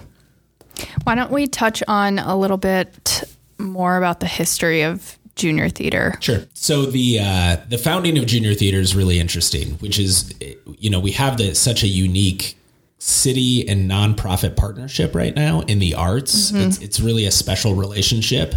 Why 1.05 1.15
don't 1.15 1.31
we 1.31 1.47
touch 1.47 1.83
on 1.89 2.19
a 2.19 2.37
little 2.37 2.57
bit 2.57 3.25
more 3.59 3.97
about 3.97 4.21
the 4.21 4.27
history 4.27 4.83
of 4.83 5.19
junior 5.37 5.69
theater? 5.69 6.15
Sure. 6.21 6.45
So 6.55 6.87
the 6.87 7.19
uh, 7.21 7.57
the 7.69 7.79
founding 7.79 8.19
of 8.19 8.27
junior 8.27 8.55
theater 8.55 8.79
is 8.79 8.95
really 8.95 9.19
interesting, 9.19 9.75
which 9.75 9.99
is 9.99 10.35
you 10.79 10.91
know 10.91 11.01
we 11.01 11.13
have 11.13 11.37
the 11.37 11.55
such 11.55 11.83
a 11.83 11.89
unique 11.89 12.57
city 12.99 13.69
and 13.69 13.91
nonprofit 13.91 14.57
partnership 14.57 15.15
right 15.15 15.35
now 15.35 15.61
in 15.63 15.79
the 15.79 15.95
arts. 15.95 16.51
Mm-hmm. 16.51 16.69
It's 16.69 16.79
it's 16.79 17.01
really 17.01 17.27
a 17.27 17.31
special 17.31 17.75
relationship 17.75 18.55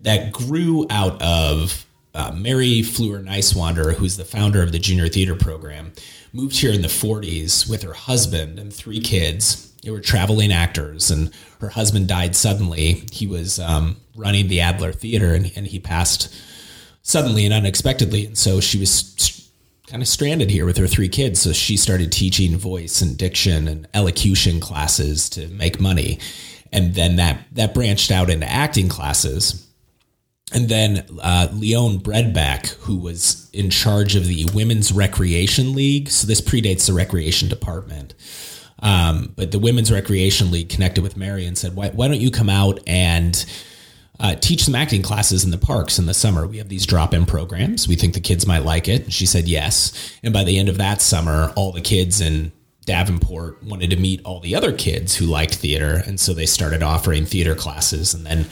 that 0.00 0.32
grew 0.32 0.86
out 0.90 1.20
of 1.22 1.86
uh, 2.14 2.32
Mary 2.32 2.82
Fluhrer 2.82 3.24
Nighswander, 3.24 3.94
who's 3.94 4.16
the 4.16 4.24
founder 4.24 4.62
of 4.62 4.72
the 4.72 4.78
junior 4.78 5.08
theater 5.08 5.34
program, 5.34 5.92
moved 6.32 6.56
here 6.56 6.72
in 6.72 6.82
the 6.82 6.88
40s 6.88 7.68
with 7.68 7.82
her 7.82 7.94
husband 7.94 8.58
and 8.58 8.72
three 8.72 9.00
kids 9.00 9.72
they 9.82 9.90
were 9.90 10.00
traveling 10.00 10.52
actors, 10.52 11.10
and 11.10 11.32
her 11.60 11.70
husband 11.70 12.06
died 12.06 12.36
suddenly. 12.36 13.04
He 13.10 13.26
was 13.26 13.58
um, 13.58 13.96
running 14.14 14.48
the 14.48 14.60
Adler 14.60 14.92
Theater, 14.92 15.34
and, 15.34 15.52
and 15.56 15.66
he 15.66 15.80
passed 15.80 16.32
suddenly 17.02 17.44
and 17.44 17.52
unexpectedly. 17.52 18.24
And 18.26 18.38
so 18.38 18.60
she 18.60 18.78
was 18.78 18.90
st- 18.90 19.48
kind 19.88 20.00
of 20.00 20.08
stranded 20.08 20.50
here 20.50 20.64
with 20.64 20.76
her 20.76 20.86
three 20.86 21.08
kids. 21.08 21.42
So 21.42 21.52
she 21.52 21.76
started 21.76 22.12
teaching 22.12 22.56
voice 22.56 23.02
and 23.02 23.18
diction 23.18 23.66
and 23.66 23.88
elocution 23.92 24.60
classes 24.60 25.28
to 25.30 25.48
make 25.48 25.80
money, 25.80 26.20
and 26.72 26.94
then 26.94 27.16
that 27.16 27.40
that 27.52 27.74
branched 27.74 28.12
out 28.12 28.30
into 28.30 28.48
acting 28.48 28.88
classes. 28.88 29.66
And 30.54 30.68
then 30.68 31.06
uh, 31.20 31.48
Leon 31.52 31.98
Bredbeck, 31.98 32.68
who 32.80 32.96
was 32.96 33.50
in 33.52 33.70
charge 33.70 34.16
of 34.16 34.26
the 34.26 34.46
Women's 34.54 34.92
Recreation 34.92 35.74
League. 35.74 36.08
So 36.08 36.26
this 36.26 36.40
predates 36.40 36.86
the 36.86 36.92
Recreation 36.92 37.48
Department. 37.48 38.14
Um, 38.80 39.32
but 39.36 39.52
the 39.52 39.58
Women's 39.58 39.92
Recreation 39.92 40.50
League 40.50 40.68
connected 40.68 41.02
with 41.02 41.16
Mary 41.16 41.46
and 41.46 41.56
said, 41.56 41.76
why, 41.76 41.90
why 41.90 42.08
don't 42.08 42.20
you 42.20 42.30
come 42.30 42.50
out 42.50 42.80
and 42.86 43.44
uh, 44.18 44.34
teach 44.34 44.64
some 44.64 44.74
acting 44.74 45.02
classes 45.02 45.44
in 45.44 45.50
the 45.50 45.58
parks 45.58 45.98
in 45.98 46.06
the 46.06 46.14
summer? 46.14 46.46
We 46.46 46.58
have 46.58 46.68
these 46.68 46.84
drop 46.84 47.14
in 47.14 47.24
programs. 47.24 47.86
We 47.86 47.94
think 47.94 48.14
the 48.14 48.20
kids 48.20 48.46
might 48.46 48.64
like 48.64 48.88
it. 48.88 49.04
And 49.04 49.12
she 49.12 49.26
said 49.26 49.46
yes. 49.46 50.18
And 50.22 50.34
by 50.34 50.44
the 50.44 50.58
end 50.58 50.68
of 50.68 50.78
that 50.78 51.00
summer, 51.00 51.52
all 51.54 51.70
the 51.70 51.80
kids 51.80 52.20
in 52.20 52.50
Davenport 52.84 53.62
wanted 53.62 53.90
to 53.90 53.96
meet 53.96 54.20
all 54.24 54.40
the 54.40 54.56
other 54.56 54.72
kids 54.72 55.14
who 55.14 55.26
liked 55.26 55.54
theater. 55.54 56.02
And 56.04 56.18
so 56.18 56.34
they 56.34 56.46
started 56.46 56.82
offering 56.82 57.24
theater 57.24 57.54
classes. 57.54 58.12
And 58.14 58.26
then 58.26 58.46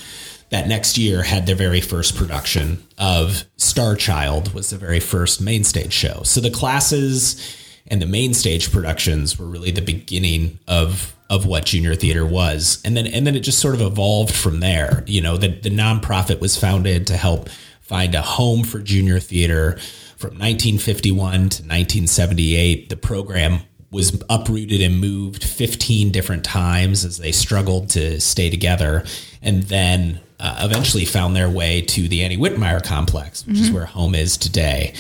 that 0.51 0.69
next 0.69 0.99
year 0.99 1.23
had 1.23 1.47
their 1.47 1.57
very 1.57 1.81
first 1.81 2.17
production 2.17 2.85
of 2.99 3.45
Star 3.57 3.95
Child 3.95 4.53
was 4.53 4.71
the 4.71 4.77
very 4.77 5.01
first 5.01 5.41
main 5.41 5.65
stage 5.65 5.93
show. 5.93 6.23
So 6.25 6.41
the 6.41 6.51
classes 6.51 7.57
and 7.87 8.03
the 8.03 8.07
main 8.07 8.35
stage 8.35 8.71
productions 8.73 9.39
were 9.39 9.47
really 9.47 9.71
the 9.71 9.83
beginning 9.83 10.59
of 10.69 11.17
of 11.31 11.47
what 11.47 11.65
junior 11.65 11.95
theater 11.95 12.27
was. 12.27 12.83
And 12.85 12.97
then 12.97 13.07
and 13.07 13.27
then 13.27 13.37
it 13.37 13.41
just 13.41 13.61
sort 13.61 13.77
of 13.77 13.81
evolved 13.81 14.35
from 14.35 14.61
there. 14.61 15.05
You 15.07 15.21
know, 15.21 15.37
the 15.37 15.49
the 15.49 15.71
nonprofit 15.71 16.41
was 16.41 16.57
founded 16.57 17.07
to 17.07 17.17
help 17.17 17.49
find 17.81 18.15
a 18.15 18.23
home 18.23 18.65
for 18.65 18.81
junior 18.81 19.21
theater 19.21 19.79
from 20.17 20.31
1951 20.31 21.33
to 21.33 21.37
1978. 21.39 22.89
The 22.89 22.97
program 22.97 23.61
was 23.91 24.23
uprooted 24.31 24.81
and 24.81 25.01
moved 25.01 25.43
15 25.43 26.13
different 26.13 26.45
times 26.45 27.05
as 27.05 27.19
they 27.19 27.33
struggled 27.33 27.89
to 27.91 28.21
stay 28.21 28.49
together. 28.49 29.05
And 29.43 29.65
then 29.65 30.21
uh, 30.39 30.61
eventually 30.63 31.05
found 31.05 31.35
their 31.35 31.51
way 31.51 31.83
to 31.83 32.09
the 32.09 32.23
Annie 32.23 32.37
Wittenmyer 32.37 32.83
complex, 32.85 33.47
which 33.47 33.57
mm-hmm. 33.57 33.65
is 33.65 33.73
where 33.73 33.87
home 33.87 34.15
is 34.15 34.37
today. 34.37 34.95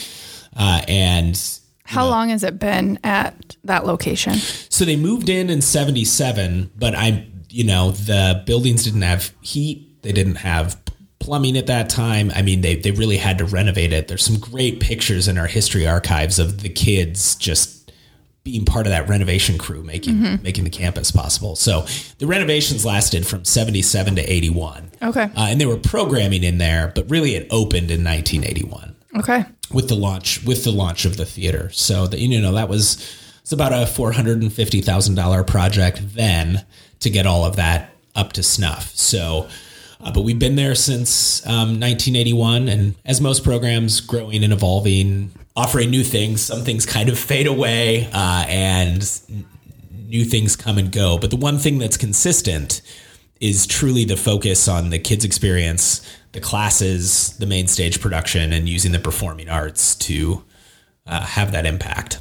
Uh, 0.57 0.83
and 0.89 1.61
how 1.85 2.05
know, 2.05 2.11
long 2.11 2.29
has 2.31 2.43
it 2.43 2.59
been 2.59 2.99
at 3.05 3.57
that 3.65 3.87
location? 3.87 4.35
So 4.35 4.85
they 4.85 4.97
moved 4.97 5.29
in 5.29 5.51
in 5.51 5.63
77, 5.63 6.71
but 6.77 6.95
I, 6.95 7.27
you 7.49 7.65
know, 7.65 7.93
the 7.93 8.43
buildings 8.47 8.85
didn't 8.85 9.03
have 9.03 9.33
heat. 9.41 10.03
They 10.03 10.13
didn't 10.13 10.37
have 10.37 10.81
plumbing 11.21 11.57
at 11.57 11.67
that 11.67 11.91
time. 11.91 12.33
I 12.35 12.43
mean, 12.43 12.63
they, 12.63 12.77
they 12.77 12.91
really 12.91 13.19
had 13.19 13.39
to 13.39 13.45
renovate 13.45 13.93
it. 13.93 14.09
There's 14.09 14.25
some 14.25 14.39
great 14.39 14.81
pictures 14.81 15.29
in 15.29 15.39
our 15.39 15.47
history 15.47 15.87
archives 15.87 16.39
of 16.39 16.63
the 16.63 16.69
kids 16.69 17.37
just 17.37 17.80
being 18.43 18.65
part 18.65 18.87
of 18.87 18.91
that 18.91 19.09
renovation 19.09 19.59
crew 19.59 19.83
making 19.83 20.17
mm-hmm. 20.17 20.43
making 20.43 20.65
the 20.65 20.71
campus 20.71 21.11
possible. 21.11 21.57
So 21.57 21.87
the 22.19 22.27
renovations 22.27 22.85
lasted 22.85 23.27
from 23.27 23.45
77 23.45 24.17
to 24.17 24.23
81. 24.23 24.91
Okay. 25.03 25.23
Uh, 25.23 25.31
and 25.37 25.61
they 25.61 25.67
were 25.67 25.77
programming 25.77 26.43
in 26.43 26.59
there, 26.59 26.93
but 26.95 27.09
really 27.11 27.35
it 27.35 27.47
opened 27.51 27.91
in 27.91 28.03
1981. 28.03 28.97
Okay. 29.19 29.45
With 29.73 29.89
the 29.89 29.95
launch 29.95 30.43
with 30.45 30.65
the 30.65 30.73
launch 30.73 31.05
of 31.05 31.17
the 31.17 31.27
theater. 31.27 31.71
So 31.71 32.07
that 32.07 32.19
you 32.19 32.41
know 32.41 32.53
that 32.53 32.69
was 32.69 32.97
it's 33.43 33.53
about 33.53 33.73
a 33.73 33.87
$450,000 33.87 35.47
project 35.47 36.15
then 36.15 36.65
to 37.01 37.11
get 37.11 37.27
all 37.27 37.45
of 37.45 37.57
that 37.57 37.91
up 38.15 38.33
to 38.35 38.43
snuff. 38.43 38.91
So 38.95 39.49
uh, 40.03 40.11
but 40.13 40.23
we've 40.23 40.39
been 40.39 40.57
there 40.57 40.75
since 40.75 41.45
um, 41.47 41.79
1981, 41.79 42.69
and 42.69 42.95
as 43.05 43.21
most 43.21 43.45
programs, 43.45 44.01
growing 44.01 44.43
and 44.43 44.53
evolving, 44.53 45.31
offering 45.61 45.91
new 45.91 46.03
things. 46.03 46.41
Some 46.41 46.65
things 46.65 46.87
kind 46.87 47.09
of 47.09 47.19
fade 47.19 47.47
away, 47.47 48.07
uh, 48.13 48.45
and 48.49 48.99
new 50.07 50.25
things 50.25 50.57
come 50.57 50.79
and 50.79 50.91
go. 50.91 51.19
But 51.19 51.31
the 51.31 51.37
one 51.37 51.59
thing 51.59 51.79
that's 51.79 51.97
consistent 51.97 52.81
is 53.41 53.67
truly 53.67 54.05
the 54.05 54.17
focus 54.17 54.69
on 54.69 54.91
the 54.91 54.99
kids' 54.99 55.25
experience, 55.25 56.01
the 56.33 56.41
classes, 56.41 57.37
the 57.39 57.47
main 57.47 57.67
stage 57.67 58.01
production, 58.01 58.53
and 58.53 58.69
using 58.69 58.93
the 58.93 58.99
performing 58.99 59.49
arts 59.49 59.95
to 59.97 60.43
uh, 61.07 61.21
have 61.21 61.53
that 61.53 61.67
impact. 61.67 62.21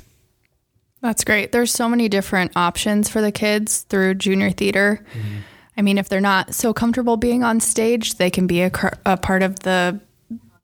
That's 1.01 1.23
great. 1.23 1.53
There's 1.53 1.71
so 1.71 1.87
many 1.87 2.09
different 2.09 2.51
options 2.57 3.07
for 3.07 3.21
the 3.21 3.31
kids 3.31 3.83
through 3.83 4.15
junior 4.15 4.51
theater. 4.51 5.05
Mm-hmm. 5.13 5.37
I 5.77 5.81
mean, 5.81 5.97
if 5.97 6.09
they're 6.09 6.19
not 6.19 6.53
so 6.53 6.73
comfortable 6.73 7.15
being 7.15 7.41
on 7.43 7.61
stage, 7.61 8.15
they 8.15 8.29
can 8.29 8.47
be 8.47 8.63
a, 8.63 8.71
a 9.05 9.15
part 9.15 9.43
of 9.43 9.59
the 9.61 10.01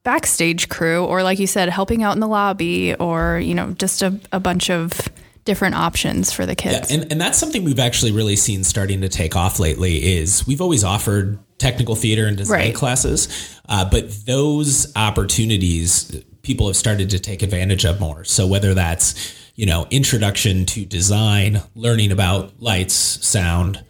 backstage 0.06 0.70
crew 0.70 1.04
or 1.04 1.24
like 1.24 1.40
you 1.40 1.48
said 1.48 1.68
helping 1.68 2.04
out 2.04 2.14
in 2.14 2.20
the 2.20 2.28
lobby 2.28 2.94
or 2.96 3.40
you 3.40 3.56
know 3.56 3.72
just 3.74 4.04
a, 4.04 4.18
a 4.32 4.40
bunch 4.40 4.70
of 4.70 5.10
different 5.46 5.74
options 5.74 6.32
for 6.32 6.46
the 6.46 6.56
kids 6.56 6.92
yeah, 6.92 6.98
and, 6.98 7.12
and 7.12 7.20
that's 7.20 7.40
something 7.40 7.64
we've 7.64 7.80
actually 7.80 8.12
really 8.12 8.36
seen 8.36 8.64
starting 8.64 9.02
to 9.02 9.10
take 9.10 9.36
off 9.36 9.60
lately 9.60 10.18
is 10.18 10.46
we've 10.46 10.62
always 10.62 10.84
offered 10.84 11.40
technical 11.58 11.96
theater 11.96 12.28
and 12.28 12.38
design 12.38 12.60
right. 12.60 12.76
classes 12.76 13.60
uh, 13.68 13.84
but 13.90 14.12
those 14.28 14.96
opportunities 14.96 16.24
people 16.44 16.68
have 16.68 16.78
started 16.78 17.10
to 17.10 17.20
take 17.20 17.42
advantage 17.42 17.84
of 17.84 18.00
more 18.00 18.24
so 18.24 18.46
whether 18.46 18.76
that's 18.76 19.36
you 19.56 19.66
know 19.66 19.88
introduction 19.90 20.68
to 20.68 20.86
design 20.86 21.62
learning 21.74 22.12
about 22.12 22.54
lights 22.62 22.94
sound 22.94 23.84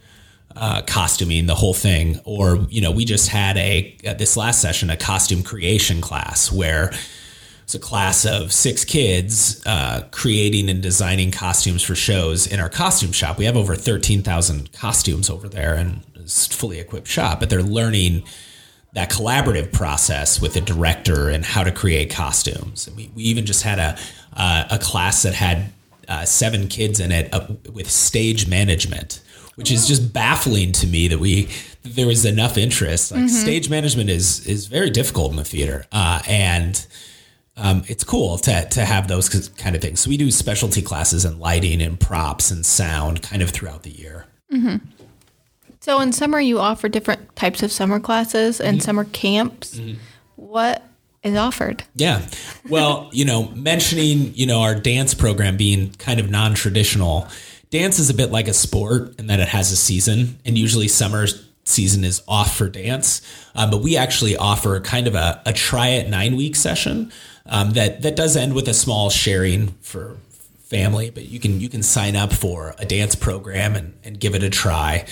uh, 0.56 0.82
costuming, 0.82 1.46
the 1.46 1.54
whole 1.54 1.74
thing. 1.74 2.20
Or, 2.24 2.66
you 2.68 2.80
know, 2.80 2.90
we 2.90 3.04
just 3.04 3.28
had 3.28 3.56
a, 3.56 3.96
uh, 4.06 4.14
this 4.14 4.36
last 4.36 4.60
session, 4.60 4.90
a 4.90 4.96
costume 4.96 5.42
creation 5.42 6.00
class 6.00 6.50
where 6.50 6.92
it's 7.62 7.74
a 7.74 7.78
class 7.78 8.24
of 8.24 8.52
six 8.52 8.84
kids 8.84 9.62
uh, 9.66 10.06
creating 10.12 10.70
and 10.70 10.82
designing 10.82 11.30
costumes 11.30 11.82
for 11.82 11.94
shows 11.94 12.46
in 12.46 12.60
our 12.60 12.68
costume 12.68 13.12
shop. 13.12 13.38
We 13.38 13.44
have 13.44 13.56
over 13.56 13.74
13,000 13.74 14.72
costumes 14.72 15.28
over 15.28 15.48
there 15.48 15.74
and 15.74 16.02
it's 16.14 16.46
fully 16.46 16.78
equipped 16.78 17.08
shop, 17.08 17.40
but 17.40 17.50
they're 17.50 17.62
learning 17.62 18.22
that 18.92 19.10
collaborative 19.10 19.72
process 19.72 20.40
with 20.40 20.54
the 20.54 20.60
director 20.60 21.28
and 21.28 21.44
how 21.44 21.64
to 21.64 21.70
create 21.70 22.10
costumes. 22.10 22.86
And 22.86 22.96
we, 22.96 23.10
we 23.14 23.24
even 23.24 23.44
just 23.44 23.62
had 23.62 23.78
a, 23.78 23.98
uh, 24.32 24.68
a 24.70 24.78
class 24.78 25.22
that 25.22 25.34
had 25.34 25.72
uh, 26.08 26.24
seven 26.24 26.68
kids 26.68 27.00
in 27.00 27.12
it 27.12 27.32
uh, 27.34 27.46
with 27.72 27.90
stage 27.90 28.46
management 28.48 29.20
which 29.56 29.70
is 29.70 29.88
just 29.88 30.12
baffling 30.12 30.72
to 30.72 30.86
me 30.86 31.08
that 31.08 31.18
we 31.18 31.48
that 31.82 31.94
there 31.94 32.06
was 32.06 32.24
enough 32.24 32.56
interest. 32.56 33.10
Like 33.10 33.22
mm-hmm. 33.22 33.28
stage 33.28 33.68
management 33.68 34.08
is 34.08 34.46
is 34.46 34.66
very 34.66 34.90
difficult 34.90 35.32
in 35.32 35.36
the 35.36 35.44
theater, 35.44 35.84
uh, 35.92 36.22
and 36.28 36.86
um, 37.56 37.82
it's 37.88 38.04
cool 38.04 38.38
to 38.38 38.68
to 38.68 38.84
have 38.84 39.08
those 39.08 39.50
kind 39.56 39.74
of 39.74 39.82
things. 39.82 40.00
So 40.00 40.10
we 40.10 40.16
do 40.16 40.30
specialty 40.30 40.82
classes 40.82 41.24
in 41.24 41.38
lighting 41.38 41.82
and 41.82 41.98
props 41.98 42.50
and 42.50 42.64
sound 42.64 43.22
kind 43.22 43.42
of 43.42 43.50
throughout 43.50 43.82
the 43.82 43.90
year. 43.90 44.26
Mm-hmm. 44.52 44.76
So 45.80 46.00
in 46.00 46.12
summer, 46.12 46.40
you 46.40 46.58
offer 46.58 46.88
different 46.88 47.34
types 47.36 47.62
of 47.62 47.70
summer 47.72 48.00
classes 48.00 48.60
and 48.60 48.78
mm-hmm. 48.78 48.84
summer 48.84 49.04
camps. 49.04 49.76
Mm-hmm. 49.76 49.98
What 50.36 50.86
is 51.26 51.36
offered. 51.36 51.82
Yeah. 51.94 52.22
Well, 52.68 53.10
you 53.12 53.24
know, 53.24 53.48
mentioning, 53.48 54.34
you 54.34 54.46
know, 54.46 54.60
our 54.60 54.74
dance 54.74 55.12
program 55.12 55.56
being 55.56 55.92
kind 55.94 56.20
of 56.20 56.30
non-traditional, 56.30 57.26
dance 57.70 57.98
is 57.98 58.10
a 58.10 58.14
bit 58.14 58.30
like 58.30 58.48
a 58.48 58.54
sport 58.54 59.18
in 59.18 59.26
that 59.28 59.40
it 59.40 59.48
has 59.48 59.72
a 59.72 59.76
season, 59.76 60.38
and 60.44 60.56
usually 60.56 60.88
summer 60.88 61.26
season 61.64 62.04
is 62.04 62.22
off 62.28 62.56
for 62.56 62.68
dance. 62.68 63.20
Um, 63.54 63.70
but 63.70 63.82
we 63.82 63.96
actually 63.96 64.36
offer 64.36 64.80
kind 64.80 65.06
of 65.06 65.14
a, 65.14 65.42
a 65.44 65.52
try 65.52 65.88
it 65.88 66.08
nine 66.08 66.36
week 66.36 66.56
session 66.56 67.12
um, 67.44 67.72
that 67.72 68.02
that 68.02 68.16
does 68.16 68.36
end 68.36 68.54
with 68.54 68.68
a 68.68 68.74
small 68.74 69.10
sharing 69.10 69.68
for 69.80 70.16
family. 70.60 71.10
But 71.10 71.24
you 71.24 71.40
can 71.40 71.60
you 71.60 71.68
can 71.68 71.82
sign 71.82 72.16
up 72.16 72.32
for 72.32 72.74
a 72.78 72.84
dance 72.84 73.14
program 73.14 73.74
and, 73.74 73.94
and 74.04 74.20
give 74.20 74.34
it 74.34 74.42
a 74.42 74.50
try. 74.50 75.06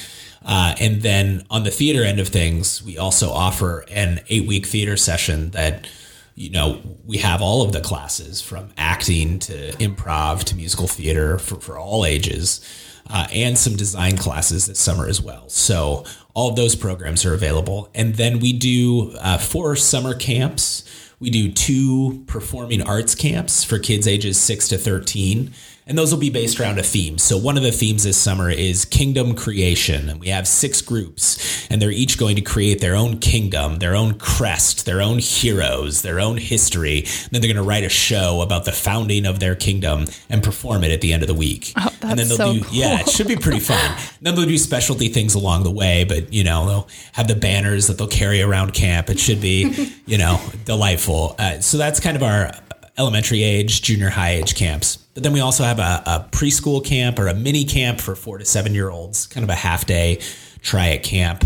Uh, 0.45 0.75
and 0.79 1.01
then 1.01 1.43
on 1.49 1.65
the 1.65 1.71
theater 1.71 2.05
end 2.05 2.21
of 2.21 2.29
things, 2.29 2.83
we 2.83 2.99
also 2.99 3.31
offer 3.31 3.85
an 3.91 4.21
eight 4.29 4.47
week 4.47 4.67
theater 4.67 4.97
session 4.97 5.51
that 5.53 5.89
you 6.35 6.51
know, 6.51 6.81
we 7.05 7.19
have 7.19 7.41
all 7.41 7.63
of 7.63 7.73
the 7.73 7.81
classes 7.81 8.41
from 8.41 8.71
acting 8.77 9.39
to 9.41 9.73
improv 9.73 10.43
to 10.45 10.57
musical 10.57 10.89
theater 10.89 11.39
for, 11.39 11.61
for 11.61 11.79
all 11.79 12.05
ages, 12.05 12.61
uh, 13.09 13.27
and 13.33 13.57
some 13.57 13.77
design 13.77 14.17
classes 14.17 14.67
this 14.67 14.79
summer 14.79 15.07
as 15.07 15.21
well. 15.21 15.49
So 15.49 16.05
all 16.33 16.51
of 16.51 16.57
those 16.57 16.75
programs 16.75 17.25
are 17.25 17.35
available. 17.35 17.89
And 17.95 18.17
then 18.17 18.41
we 18.41 18.53
do 18.53 19.13
uh, 19.21 19.39
four 19.39 19.77
summer 19.77 20.15
camps. 20.15 20.85
We 21.21 21.31
do 21.31 21.53
two 21.53 22.25
performing 22.27 22.83
arts 22.83 23.15
camps 23.15 23.63
for 23.63 23.79
kids 23.79 24.09
ages 24.09 24.41
six 24.41 24.67
to 24.69 24.79
13 24.79 25.53
and 25.87 25.99
those 25.99 26.13
will 26.13 26.21
be 26.21 26.31
based 26.31 26.59
around 26.59 26.79
a 26.79 26.83
theme. 26.83 27.19
So 27.19 27.37
one 27.37 27.57
of 27.57 27.63
the 27.63 27.73
themes 27.73 28.05
this 28.05 28.17
summer 28.17 28.51
is 28.51 28.85
kingdom 28.85 29.35
creation, 29.35 30.09
and 30.09 30.19
we 30.19 30.29
have 30.29 30.49
six 30.49 30.81
groups, 30.81 31.67
and 31.71 31.81
they're 31.81 31.91
each 31.91 32.19
going 32.19 32.37
to 32.37 32.43
create 32.43 32.81
their 32.81 32.95
own 32.95 33.19
kingdom, 33.19 33.79
their 33.79 33.95
own 33.95 34.15
crest, 34.15 34.87
their 34.87 35.03
own 35.03 35.19
heroes, 35.19 36.03
their 36.03 36.21
own 36.21 36.39
history. 36.39 37.01
And 37.01 37.29
then 37.31 37.41
they're 37.41 37.53
going 37.53 37.63
to 37.63 37.69
write 37.69 37.85
a 37.85 37.91
show 37.91 38.41
about 38.41 38.65
the 38.65 38.73
founding 38.73 39.27
of 39.27 39.41
their 39.41 39.55
kingdom 39.55 40.07
and 40.31 40.43
perform 40.43 40.85
it 40.85 40.91
at 40.91 41.03
the 41.03 41.13
end 41.13 41.23
of 41.23 41.29
the 41.29 41.35
week. 41.35 41.73
Oh, 41.77 41.83
that's 41.85 42.05
and 42.05 42.19
then 42.19 42.29
they'll 42.29 42.37
so 42.37 42.53
do 42.55 42.65
cool. 42.65 42.75
yeah, 42.75 43.01
it 43.01 43.09
should 43.11 43.29
be 43.29 43.37
pretty 43.37 43.61
fun. 43.61 43.97
then 44.23 44.35
they'll 44.35 44.47
do 44.47 44.59
specialty 44.59 45.09
things 45.09 45.35
along 45.35 45.65
the 45.65 45.71
way, 45.71 46.05
but 46.05 46.33
you 46.33 46.45
know 46.45 46.67
they'll 46.67 46.89
have 47.13 47.29
the 47.29 47.37
banners 47.37 47.89
that 47.89 47.99
they'll 47.99 48.09
carry 48.09 48.41
around 48.41 48.73
camp. 48.73 49.11
It 49.11 49.19
should 49.19 49.41
be 49.41 49.93
you 50.07 50.17
know 50.17 50.41
delightful. 50.65 51.37
Uh, 51.39 51.61
so 51.61 51.77
that's 51.77 52.01
kind 52.01 52.17
of 52.17 52.23
our 52.23 52.53
elementary 52.97 53.43
age, 53.43 53.83
junior 53.83 54.11
high 54.11 54.33
age 54.33 54.55
camps. 54.55 54.97
But 55.15 55.23
then 55.23 55.33
we 55.33 55.41
also 55.41 55.65
have 55.65 55.79
a, 55.79 56.03
a 56.07 56.29
preschool 56.31 56.85
camp 56.85 57.19
or 57.19 57.29
a 57.29 57.35
mini 57.35 57.65
camp 57.65 58.01
for 58.01 58.15
four 58.15 58.39
to 58.39 58.45
seven 58.45 58.75
year 58.75 58.91
olds, 58.91 59.27
kind 59.27 59.45
of 59.45 59.51
a 59.51 59.55
half 59.55 59.87
day 59.87 60.21
try 60.63 60.89
it 60.89 61.03
camp. 61.03 61.45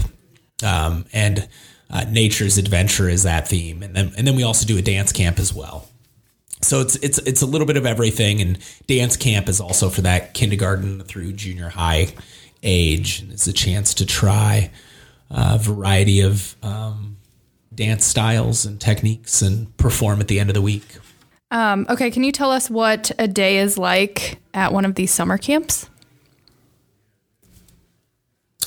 Um, 0.63 1.05
and 1.13 1.49
Uh, 1.91 2.05
nature's 2.05 2.59
adventure 2.59 3.09
is 3.09 3.23
that 3.23 3.49
theme, 3.49 3.83
and 3.83 3.95
then 3.97 4.13
and 4.19 4.27
then 4.27 4.37
we 4.37 4.45
also 4.45 4.67
do 4.67 4.77
a 4.77 4.83
dance 4.83 5.11
camp 5.11 5.39
as 5.39 5.55
well. 5.55 5.89
So 6.61 6.83
it's 6.83 6.97
it's 6.97 7.19
it's 7.25 7.43
a 7.43 7.47
little 7.47 7.67
bit 7.67 7.79
of 7.79 7.87
everything, 7.87 8.43
and 8.43 8.59
dance 8.87 9.17
camp 9.17 9.49
is 9.49 9.59
also 9.59 9.89
for 9.89 10.03
that 10.03 10.35
kindergarten 10.35 11.01
through 11.05 11.33
junior 11.33 11.71
high 11.71 12.13
age, 12.63 13.23
and 13.23 13.33
it's 13.33 13.49
a 13.49 13.55
chance 13.55 13.95
to 13.95 14.05
try 14.05 14.71
a 15.31 15.57
variety 15.57 16.21
of 16.21 16.57
um, 16.63 17.17
dance 17.75 18.05
styles 18.05 18.67
and 18.67 18.79
techniques 18.79 19.43
and 19.43 19.75
perform 19.79 20.21
at 20.21 20.29
the 20.29 20.39
end 20.41 20.51
of 20.51 20.55
the 20.55 20.63
week. 20.63 20.99
Um, 21.51 21.87
okay, 21.89 22.11
can 22.11 22.25
you 22.25 22.33
tell 22.33 22.51
us 22.51 22.69
what 22.69 23.11
a 23.19 23.27
day 23.27 23.59
is 23.59 23.79
like 23.79 24.39
at 24.53 24.73
one 24.73 24.85
of 24.85 24.95
these 24.95 25.11
summer 25.11 25.39
camps? 25.39 25.89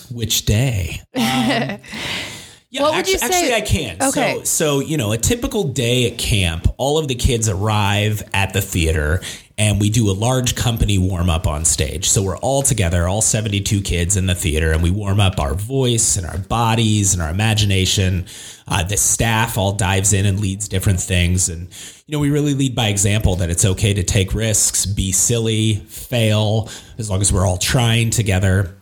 Which 0.10 0.46
day? 0.46 1.02
Um, 1.16 1.78
yeah, 2.72 2.84
What 2.84 2.92
would 2.92 3.00
actually, 3.00 3.13
you 3.13 3.20
say- 3.20 3.25
actually, 3.25 3.54
I 3.54 3.62
can. 3.62 3.98
Okay. 4.10 4.34
So, 4.40 4.44
so 4.44 4.80
you 4.80 4.96
know, 4.98 5.12
a 5.12 5.18
typical 5.18 5.66
day 5.66 6.10
at 6.10 6.18
camp, 6.18 6.68
all 6.78 6.98
of 6.98 7.08
the 7.10 7.16
kids 7.16 7.50
arrive 7.50 8.24
at 8.34 8.54
the 8.54 8.62
theater, 8.62 9.22
and 9.58 9.80
we 9.80 9.90
do 9.90 10.10
a 10.10 10.13
large 10.13 10.56
company 10.56 10.98
warm 10.98 11.30
up 11.30 11.46
on 11.46 11.66
stage. 11.66 12.08
So 12.10 12.24
we're 12.24 12.38
all 12.38 12.62
together, 12.62 13.08
all 13.10 13.22
seventy-two 13.22 13.82
kids 13.82 14.16
in 14.16 14.25
the 14.25 14.36
theater, 14.36 14.72
and 14.72 14.82
we 14.82 14.90
warm 14.90 15.20
up 15.20 15.38
our 15.38 15.54
voice 15.54 16.16
and 16.16 16.25
our 16.25 16.38
bodies 16.38 17.13
and 17.13 17.22
our 17.22 17.30
imagination. 17.30 18.25
Uh, 18.68 18.84
the 18.84 18.96
staff 18.96 19.58
all 19.58 19.74
dives 19.74 20.13
in 20.13 20.25
and 20.25 20.40
leads 20.40 20.70
different 20.70 21.01
things, 21.01 21.50
and 21.50 21.68
you 22.08 22.13
know, 22.13 22.20
we 22.20 22.30
really 22.30 22.54
lead 22.54 22.74
by 22.74 22.88
example 22.88 23.36
that 23.36 23.50
it's 23.50 23.66
okay 23.66 23.94
to 23.94 24.04
take 24.04 24.34
risks, 24.34 24.86
be 24.86 25.12
silly, 25.12 25.75
fail, 25.90 26.70
as 26.98 27.10
long 27.10 27.20
as 27.20 27.34
we're 27.34 27.46
all 27.46 27.58
trying 27.58 28.12
together. 28.12 28.78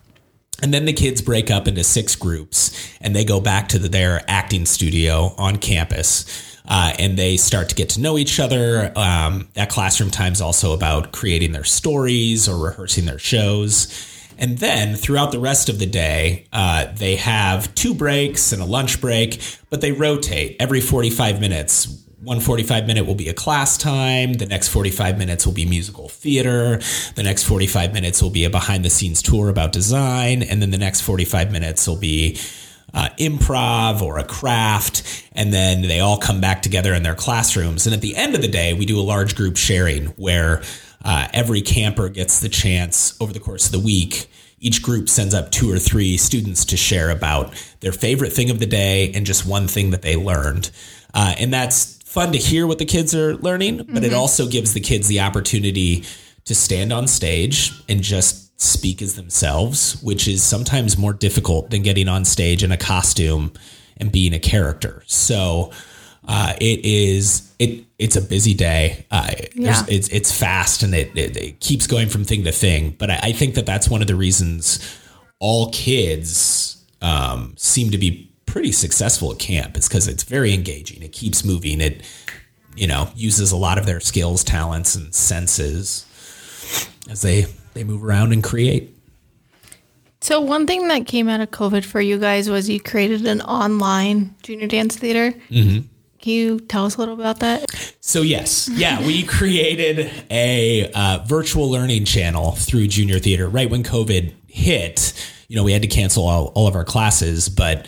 And 0.62 0.74
then 0.74 0.86
the 0.86 0.94
kids 0.94 1.22
break 1.22 1.50
up 1.50 1.68
into 1.68 1.84
six 1.84 2.16
groups 2.16 2.94
and 3.02 3.16
they 3.16 3.24
go 3.24 3.40
back 3.40 3.70
to 3.70 3.80
the, 3.80 3.90
their 3.90 4.22
acting 4.28 4.66
studio 4.66 5.34
on 5.38 5.58
campus. 5.58 6.46
Uh, 6.68 6.94
and 7.00 7.18
they 7.18 7.38
start 7.38 7.70
to 7.70 7.76
get 7.76 7.90
to 7.90 8.02
know 8.02 8.18
each 8.18 8.40
other. 8.40 8.92
Um, 8.96 9.48
that 9.54 9.70
classroom 9.70 10.12
time 10.12 10.34
is 10.34 10.42
also 10.42 10.74
about 10.74 11.12
creating 11.12 11.52
their 11.52 11.64
stories 11.64 12.48
or 12.48 12.64
rehearsing 12.64 13.06
their 13.06 13.18
shows. 13.18 14.06
And 14.38 14.60
then 14.60 14.96
throughout 14.96 15.32
the 15.32 15.40
rest 15.40 15.68
of 15.68 15.80
the 15.80 15.86
day, 15.86 16.46
uh, 16.54 16.88
they 16.94 17.16
have 17.16 17.74
two 17.76 17.94
breaks 17.94 18.54
and 18.54 18.62
a 18.62 18.66
lunch 18.66 19.02
break, 19.02 19.42
but 19.70 19.82
they 19.82 19.92
rotate 19.92 20.58
every 20.60 20.80
45 20.80 21.42
minutes 21.42 22.06
one 22.22 22.40
45 22.40 22.86
minute 22.86 23.06
will 23.06 23.16
be 23.16 23.30
a 23.30 23.34
class 23.34 23.78
time. 23.78 24.34
The 24.34 24.46
next 24.46 24.70
45 24.70 25.18
minutes 25.18 25.46
will 25.46 25.54
be 25.54 25.66
musical 25.66 26.10
theater. 26.10 26.80
The 27.16 27.24
next 27.24 27.44
45 27.44 27.94
minutes 27.94 28.22
will 28.22 28.30
be 28.30 28.44
a 28.44 28.50
behind 28.50 28.84
the 28.84 28.90
scenes 28.90 29.22
tour 29.22 29.50
about 29.50 29.72
design. 29.72 30.44
And 30.44 30.62
then 30.62 30.72
the 30.72 30.78
next 30.78 31.02
45 31.02 31.52
minutes 31.52 31.88
will 31.88 31.98
be 31.98 32.38
uh, 32.94 33.10
improv 33.20 34.02
or 34.02 34.18
a 34.18 34.26
craft. 34.26 35.26
And 35.34 35.54
then 35.54 35.84
they 35.84 36.02
all 36.02 36.18
come 36.18 36.42
back 36.42 36.62
together 36.62 36.94
in 36.94 37.04
their 37.04 37.16
classrooms. 37.16 37.86
And 37.86 37.94
at 37.94 38.02
the 38.02 38.16
end 38.16 38.36
of 38.36 38.42
the 38.42 38.48
day, 38.48 38.74
we 38.74 38.86
do 38.86 39.00
a 39.00 39.02
large 39.02 39.36
group 39.36 39.56
sharing 39.56 40.08
where 40.08 40.62
uh, 41.06 41.28
every 41.34 41.62
camper 41.62 42.10
gets 42.10 42.42
the 42.42 42.50
chance 42.50 43.16
over 43.22 43.32
the 43.32 43.40
course 43.40 43.68
of 43.68 43.72
the 43.72 43.80
week 43.80 44.30
each 44.62 44.82
group 44.82 45.08
sends 45.08 45.34
up 45.34 45.52
two 45.52 45.72
or 45.72 45.80
three 45.80 46.18
students 46.18 46.66
to 46.66 46.76
share 46.76 47.12
about 47.12 47.54
their 47.80 47.94
favorite 47.94 48.34
thing 48.34 48.50
of 48.50 48.60
the 48.60 48.66
day 48.66 49.10
and 49.14 49.26
just 49.26 49.46
one 49.46 49.70
thing 49.70 49.92
that 49.92 50.02
they 50.02 50.18
learned. 50.18 50.70
Uh, 51.14 51.34
and 51.40 51.54
that's 51.54 51.99
fun 52.10 52.32
to 52.32 52.40
hear 52.40 52.66
what 52.66 52.80
the 52.80 52.86
kids 52.86 53.14
are 53.14 53.36
learning, 53.38 53.86
but 53.94 54.04
it 54.04 54.14
also 54.14 54.48
gives 54.48 54.74
the 54.74 54.80
kids 54.80 55.08
the 55.08 55.20
opportunity 55.20 56.04
to 56.46 56.56
stand 56.56 56.92
on 56.92 57.08
stage 57.08 57.72
and 57.88 58.02
just 58.02 58.60
speak 58.60 59.00
as 59.04 59.14
themselves, 59.16 60.02
which 60.02 60.28
is 60.28 60.42
sometimes 60.42 60.98
more 60.98 61.14
difficult 61.14 61.70
than 61.70 61.84
getting 61.84 62.08
on 62.10 62.26
stage 62.26 62.64
in 62.64 62.72
a 62.72 62.78
costume 62.78 63.54
and 63.98 64.12
being 64.12 64.34
a 64.34 64.40
character. 64.40 65.04
So 65.06 65.72
uh, 66.28 66.54
it 66.60 66.84
is 66.84 67.54
it 67.60 67.86
it's 68.00 68.16
a 68.16 68.22
busy 68.22 68.56
day. 68.56 69.06
Uh, 69.12 69.30
Yeah. 69.54 69.84
it's 69.88 70.08
it's 70.10 70.32
fast 70.32 70.82
and 70.82 70.96
it, 70.96 71.16
it, 71.16 71.38
it 71.38 71.60
keeps 71.60 71.86
going 71.86 72.10
from 72.10 72.24
thing 72.24 72.44
to 72.46 72.52
thing. 72.52 72.96
But 72.98 73.12
I, 73.12 73.20
I 73.22 73.32
think 73.34 73.54
that 73.54 73.68
that's 73.68 73.88
one 73.88 74.02
of 74.02 74.08
the 74.08 74.16
reasons 74.16 74.80
all 75.38 75.70
kids 75.72 76.84
um, 77.02 77.54
seem 77.56 77.92
to 77.92 77.98
be 78.00 78.29
pretty 78.52 78.72
successful 78.72 79.32
at 79.32 79.40
camp. 79.40 79.78
is 79.78 79.88
because 79.88 80.08
it's 80.08 80.24
very 80.24 80.54
engaging. 80.54 81.02
It 81.02 81.12
keeps 81.12 81.46
moving. 81.46 81.82
It 81.82 82.04
you 82.76 82.88
know 82.88 83.10
uses 83.16 83.52
a 83.52 83.58
lot 83.58 83.78
of 83.78 83.86
their 83.86 84.00
skills, 84.00 84.44
talents, 84.44 84.96
and 84.96 85.14
senses 85.14 86.06
as 87.10 87.22
they 87.22 87.46
they 87.74 87.84
move 87.84 88.04
around 88.04 88.34
and 88.34 88.44
create. 88.44 88.96
So 90.22 90.42
one 90.42 90.68
thing 90.68 90.88
that 90.90 91.06
came 91.08 91.30
out 91.30 91.40
of 91.40 91.50
COVID 91.52 91.86
for 91.86 92.02
you 92.02 92.20
guys 92.20 92.50
was 92.50 92.70
you 92.70 92.80
created 92.80 93.26
an 93.26 93.42
online 93.42 94.36
junior 94.44 94.68
dance 94.68 94.98
theater. 94.98 95.32
Mm-hmm. 95.50 95.88
Can 96.22 96.34
you 96.34 96.60
tell 96.60 96.86
us 96.86 96.98
a 96.98 97.00
little 97.00 97.14
about 97.14 97.40
that? 97.40 97.96
So 98.02 98.22
yes, 98.22 98.68
yeah, 98.70 99.06
we 99.06 99.24
created 99.38 100.12
a 100.30 100.92
uh, 100.92 101.20
virtual 101.26 101.70
learning 101.70 102.04
channel 102.06 102.52
through 102.52 102.88
Junior 102.88 103.20
Theater 103.20 103.48
right 103.48 103.70
when 103.70 103.84
COVID 103.84 104.34
hit. 104.48 105.14
You 105.48 105.56
know, 105.56 105.64
we 105.64 105.72
had 105.72 105.82
to 105.82 105.88
cancel 105.88 106.28
all, 106.28 106.48
all 106.56 106.68
of 106.68 106.76
our 106.76 106.84
classes, 106.84 107.48
but 107.48 107.88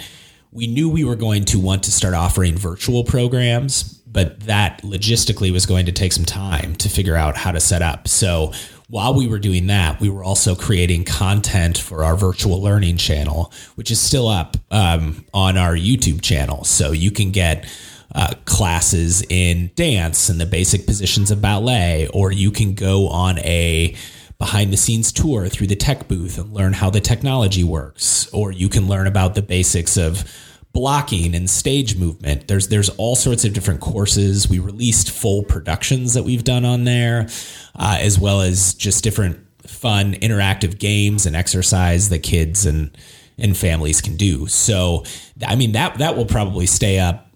we 0.52 0.68
knew 0.68 0.90
we 0.90 1.04
were 1.04 1.16
going 1.16 1.46
to 1.46 1.60
want 1.60 1.84
to 1.84 1.92
start 1.92 2.14
offering 2.14 2.58
virtual 2.58 3.04
programs, 3.04 3.84
but 4.06 4.42
that 4.42 4.82
logistically 4.82 5.52
was 5.52 5.66
going 5.66 5.86
to 5.86 5.92
take 5.92 6.12
some 6.12 6.26
time 6.26 6.76
to 6.76 6.90
figure 6.90 7.16
out 7.16 7.38
how 7.38 7.52
to 7.52 7.60
set 7.60 7.82
up. 7.82 8.08
So 8.08 8.52
while 8.90 9.14
we 9.14 9.28
were 9.28 9.40
doing 9.40 9.68
that, 9.68 10.02
we 10.02 10.10
were 10.10 10.24
also 10.24 10.54
creating 10.54 11.06
content 11.06 11.78
for 11.78 12.04
our 12.04 12.18
virtual 12.18 12.62
learning 12.62 12.98
channel, 12.98 13.54
which 13.76 13.90
is 13.90 14.02
still 14.02 14.28
up 14.28 14.58
um, 14.70 15.24
on 15.34 15.58
our 15.58 15.76
YouTube 15.76 16.22
channel. 16.22 16.66
So 16.66 16.92
you 16.92 17.12
can 17.12 17.32
get 17.32 17.66
uh, 18.14 18.34
classes 18.44 19.24
in 19.30 19.72
dance 19.76 20.28
and 20.28 20.42
the 20.42 20.46
basic 20.46 20.86
positions 20.86 21.32
of 21.32 21.42
ballet, 21.42 22.10
or 22.14 22.34
you 22.34 22.52
can 22.52 22.74
go 22.74 23.08
on 23.08 23.40
a 23.40 23.96
behind 24.42 24.74
the 24.74 24.78
scenes 24.78 25.12
tour 25.12 25.48
through 25.48 25.68
the 25.68 25.76
tech 25.76 26.08
booth 26.08 26.40
and 26.40 26.52
learn 26.52 26.74
how 26.74 26.90
the 26.90 27.00
technology 27.00 27.64
works, 27.64 28.28
or 28.34 28.52
you 28.52 28.68
can 28.70 28.88
learn 28.88 29.06
about 29.06 29.36
the 29.36 29.42
basics 29.44 29.98
of 29.98 30.24
blocking 30.74 31.36
and 31.36 31.48
stage 31.48 31.96
movement. 31.96 32.48
There's 32.48 32.68
there's 32.70 32.90
all 32.90 33.16
sorts 33.16 33.46
of 33.46 33.54
different 33.54 33.82
courses. 33.82 34.50
We 34.50 34.58
released 34.58 35.12
full 35.12 35.44
productions 35.44 36.16
that 36.16 36.24
we've 36.24 36.44
done 36.44 36.66
on 36.66 36.86
there, 36.86 37.30
uh, 37.76 38.00
as 38.00 38.18
well 38.18 38.42
as 38.42 38.74
just 38.74 39.04
different 39.04 39.46
fun 39.68 40.16
interactive 40.16 40.80
games 40.80 41.28
and 41.28 41.36
exercise 41.36 42.10
that 42.10 42.24
kids 42.24 42.66
and 42.66 42.98
and 43.38 43.56
families 43.56 44.02
can 44.02 44.18
do. 44.18 44.48
So 44.48 45.04
I 45.46 45.56
mean 45.56 45.74
that 45.74 46.00
that 46.00 46.18
will 46.18 46.26
probably 46.26 46.66
stay 46.66 46.98
up 46.98 47.28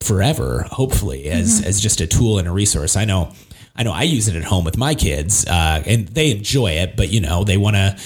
forever, 0.00 0.64
hopefully, 0.70 1.28
as 1.28 1.60
as 1.66 1.80
just 1.80 2.00
a 2.00 2.06
tool 2.06 2.38
and 2.38 2.46
a 2.46 2.52
resource. 2.52 2.94
I 2.94 3.04
know, 3.04 3.32
I 3.76 3.82
know, 3.82 3.92
I 3.92 4.02
use 4.02 4.28
it 4.28 4.36
at 4.36 4.44
home 4.44 4.64
with 4.64 4.76
my 4.76 4.94
kids, 4.94 5.46
uh, 5.46 5.82
and 5.86 6.08
they 6.08 6.30
enjoy 6.30 6.72
it. 6.72 6.96
But 6.96 7.10
you 7.10 7.20
know, 7.20 7.44
they 7.44 7.56
want 7.56 7.76
to, 7.76 7.96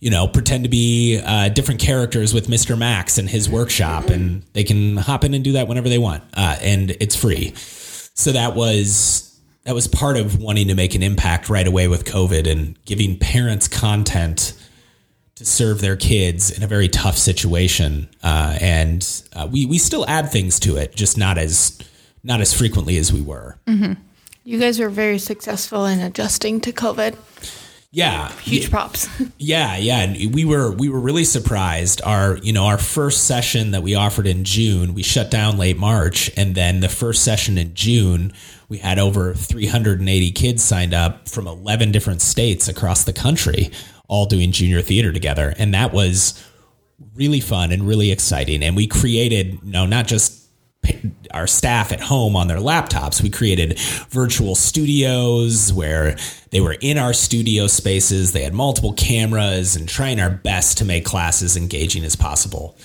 you 0.00 0.10
know, 0.10 0.28
pretend 0.28 0.64
to 0.64 0.70
be 0.70 1.20
uh, 1.24 1.48
different 1.48 1.80
characters 1.80 2.34
with 2.34 2.48
Mister 2.48 2.76
Max 2.76 3.18
and 3.18 3.28
his 3.28 3.48
workshop, 3.48 4.10
and 4.10 4.42
they 4.52 4.64
can 4.64 4.96
hop 4.96 5.24
in 5.24 5.34
and 5.34 5.42
do 5.42 5.52
that 5.52 5.68
whenever 5.68 5.88
they 5.88 5.98
want, 5.98 6.22
uh, 6.34 6.56
and 6.60 6.90
it's 7.00 7.16
free. 7.16 7.52
So 7.56 8.32
that 8.32 8.54
was. 8.54 9.22
That 9.64 9.74
was 9.74 9.88
part 9.88 10.16
of 10.16 10.40
wanting 10.40 10.68
to 10.68 10.76
make 10.76 10.94
an 10.94 11.02
impact 11.02 11.50
right 11.50 11.66
away 11.66 11.88
with 11.88 12.04
COVID 12.04 12.48
and 12.48 12.78
giving 12.84 13.18
parents 13.18 13.66
content 13.66 14.52
to 15.34 15.44
serve 15.44 15.80
their 15.80 15.96
kids 15.96 16.56
in 16.56 16.62
a 16.62 16.68
very 16.68 16.86
tough 16.88 17.18
situation. 17.18 18.08
Uh, 18.22 18.56
and 18.60 19.24
uh, 19.32 19.48
we 19.50 19.66
we 19.66 19.78
still 19.78 20.06
add 20.06 20.30
things 20.30 20.60
to 20.60 20.76
it, 20.76 20.94
just 20.94 21.18
not 21.18 21.36
as 21.36 21.80
not 22.22 22.40
as 22.40 22.54
frequently 22.54 22.96
as 22.96 23.12
we 23.12 23.20
were. 23.20 23.58
You 24.46 24.60
guys 24.60 24.78
were 24.78 24.88
very 24.88 25.18
successful 25.18 25.86
in 25.86 25.98
adjusting 25.98 26.60
to 26.60 26.72
COVID. 26.72 27.16
Yeah, 27.90 28.30
Huge 28.38 28.70
props. 28.70 29.08
Yeah, 29.38 29.76
yeah, 29.76 30.02
and 30.02 30.32
we 30.32 30.44
were 30.44 30.70
we 30.70 30.88
were 30.88 31.00
really 31.00 31.24
surprised. 31.24 32.00
Our 32.04 32.36
you 32.36 32.52
know 32.52 32.66
our 32.66 32.78
first 32.78 33.24
session 33.24 33.72
that 33.72 33.82
we 33.82 33.96
offered 33.96 34.26
in 34.28 34.44
June, 34.44 34.94
we 34.94 35.02
shut 35.02 35.32
down 35.32 35.58
late 35.58 35.78
March, 35.78 36.30
and 36.36 36.54
then 36.54 36.78
the 36.78 36.88
first 36.88 37.24
session 37.24 37.58
in 37.58 37.74
June, 37.74 38.32
we 38.68 38.78
had 38.78 39.00
over 39.00 39.34
380 39.34 40.30
kids 40.30 40.62
signed 40.62 40.94
up 40.94 41.28
from 41.28 41.48
11 41.48 41.90
different 41.90 42.22
states 42.22 42.68
across 42.68 43.02
the 43.02 43.12
country, 43.12 43.72
all 44.06 44.26
doing 44.26 44.52
junior 44.52 44.80
theater 44.80 45.12
together, 45.12 45.54
and 45.58 45.74
that 45.74 45.92
was 45.92 46.40
really 47.16 47.40
fun 47.40 47.72
and 47.72 47.82
really 47.88 48.12
exciting. 48.12 48.62
And 48.62 48.76
we 48.76 48.86
created 48.86 49.54
you 49.64 49.72
know 49.72 49.86
not 49.86 50.06
just 50.06 50.35
our 51.32 51.46
staff 51.46 51.92
at 51.92 52.00
home 52.00 52.36
on 52.36 52.48
their 52.48 52.58
laptops. 52.58 53.22
We 53.22 53.30
created 53.30 53.78
virtual 54.10 54.54
studios 54.54 55.72
where 55.72 56.16
they 56.50 56.60
were 56.60 56.76
in 56.80 56.98
our 56.98 57.12
studio 57.12 57.66
spaces. 57.66 58.32
They 58.32 58.42
had 58.42 58.54
multiple 58.54 58.92
cameras 58.94 59.76
and 59.76 59.88
trying 59.88 60.20
our 60.20 60.30
best 60.30 60.78
to 60.78 60.84
make 60.84 61.04
classes 61.04 61.56
engaging 61.56 62.04
as 62.04 62.16
possible. 62.16 62.76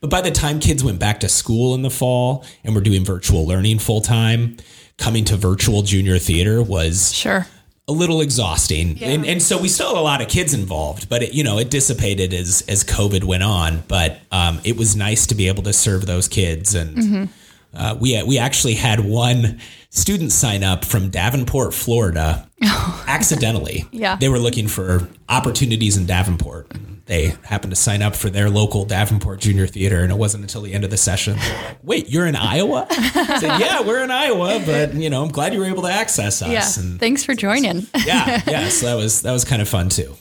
But 0.00 0.10
by 0.10 0.22
the 0.22 0.30
time 0.30 0.60
kids 0.60 0.82
went 0.82 0.98
back 0.98 1.20
to 1.20 1.28
school 1.28 1.74
in 1.74 1.82
the 1.82 1.90
fall 1.90 2.44
and 2.64 2.74
were 2.74 2.80
doing 2.80 3.04
virtual 3.04 3.46
learning 3.46 3.80
full 3.80 4.00
time, 4.00 4.56
coming 4.96 5.24
to 5.26 5.36
virtual 5.36 5.82
junior 5.82 6.18
theater 6.18 6.62
was 6.62 7.12
Sure. 7.14 7.46
a 7.86 7.92
little 7.92 8.20
exhausting. 8.22 9.02
And, 9.02 9.26
and 9.26 9.42
so 9.42 9.60
we 9.60 9.68
still 9.68 9.88
had 9.88 9.98
a 9.98 10.00
lot 10.00 10.20
of 10.22 10.28
kids 10.28 10.54
involved, 10.54 11.08
but 11.08 11.22
it, 11.22 11.34
you 11.34 11.44
know, 11.44 11.58
it 11.58 11.70
dissipated 11.70 12.32
as, 12.32 12.62
as 12.68 12.82
COVID 12.82 13.24
went 13.24 13.42
on, 13.42 13.82
but, 13.88 14.20
um, 14.32 14.60
it 14.64 14.76
was 14.76 14.96
nice 14.96 15.26
to 15.26 15.34
be 15.34 15.48
able 15.48 15.62
to 15.64 15.72
serve 15.72 16.06
those 16.06 16.28
kids. 16.28 16.74
And, 16.74 17.28
uh, 17.74 17.96
we, 18.00 18.20
we 18.24 18.38
actually 18.38 18.74
had 18.74 19.00
one 19.00 19.60
student 19.90 20.32
sign 20.32 20.62
up 20.62 20.84
from 20.84 21.10
Davenport, 21.10 21.74
Florida, 21.74 22.48
accidentally. 23.06 23.86
Yeah. 23.92 24.16
They 24.16 24.28
were 24.28 24.38
looking 24.38 24.68
for 24.68 25.08
opportunities 25.28 25.96
in 25.96 26.06
Davenport. 26.06 26.70
They 27.06 27.34
happened 27.42 27.72
to 27.72 27.76
sign 27.76 28.02
up 28.02 28.14
for 28.14 28.30
their 28.30 28.48
local 28.48 28.84
Davenport 28.84 29.40
Junior 29.40 29.66
Theater, 29.66 30.00
and 30.04 30.12
it 30.12 30.14
wasn't 30.18 30.42
until 30.44 30.62
the 30.62 30.72
end 30.72 30.84
of 30.84 30.90
the 30.90 30.96
session. 30.96 31.36
like, 31.36 31.76
Wait, 31.82 32.08
you're 32.08 32.26
in 32.26 32.36
Iowa? 32.36 32.86
I 32.88 33.38
said, 33.40 33.58
yeah, 33.58 33.80
we're 33.80 34.04
in 34.04 34.12
Iowa, 34.12 34.62
but 34.64 34.94
you 34.94 35.10
know, 35.10 35.22
I'm 35.24 35.30
glad 35.30 35.52
you 35.52 35.58
were 35.58 35.66
able 35.66 35.82
to 35.82 35.90
access 35.90 36.40
us. 36.40 36.48
Yeah. 36.76 36.84
And 36.84 37.00
Thanks 37.00 37.24
for 37.24 37.34
joining. 37.34 37.86
yeah, 38.04 38.42
yeah. 38.46 38.68
So 38.68 38.86
that 38.86 38.94
was 38.94 39.22
that 39.22 39.32
was 39.32 39.44
kind 39.44 39.60
of 39.60 39.68
fun 39.68 39.88
too. 39.88 40.14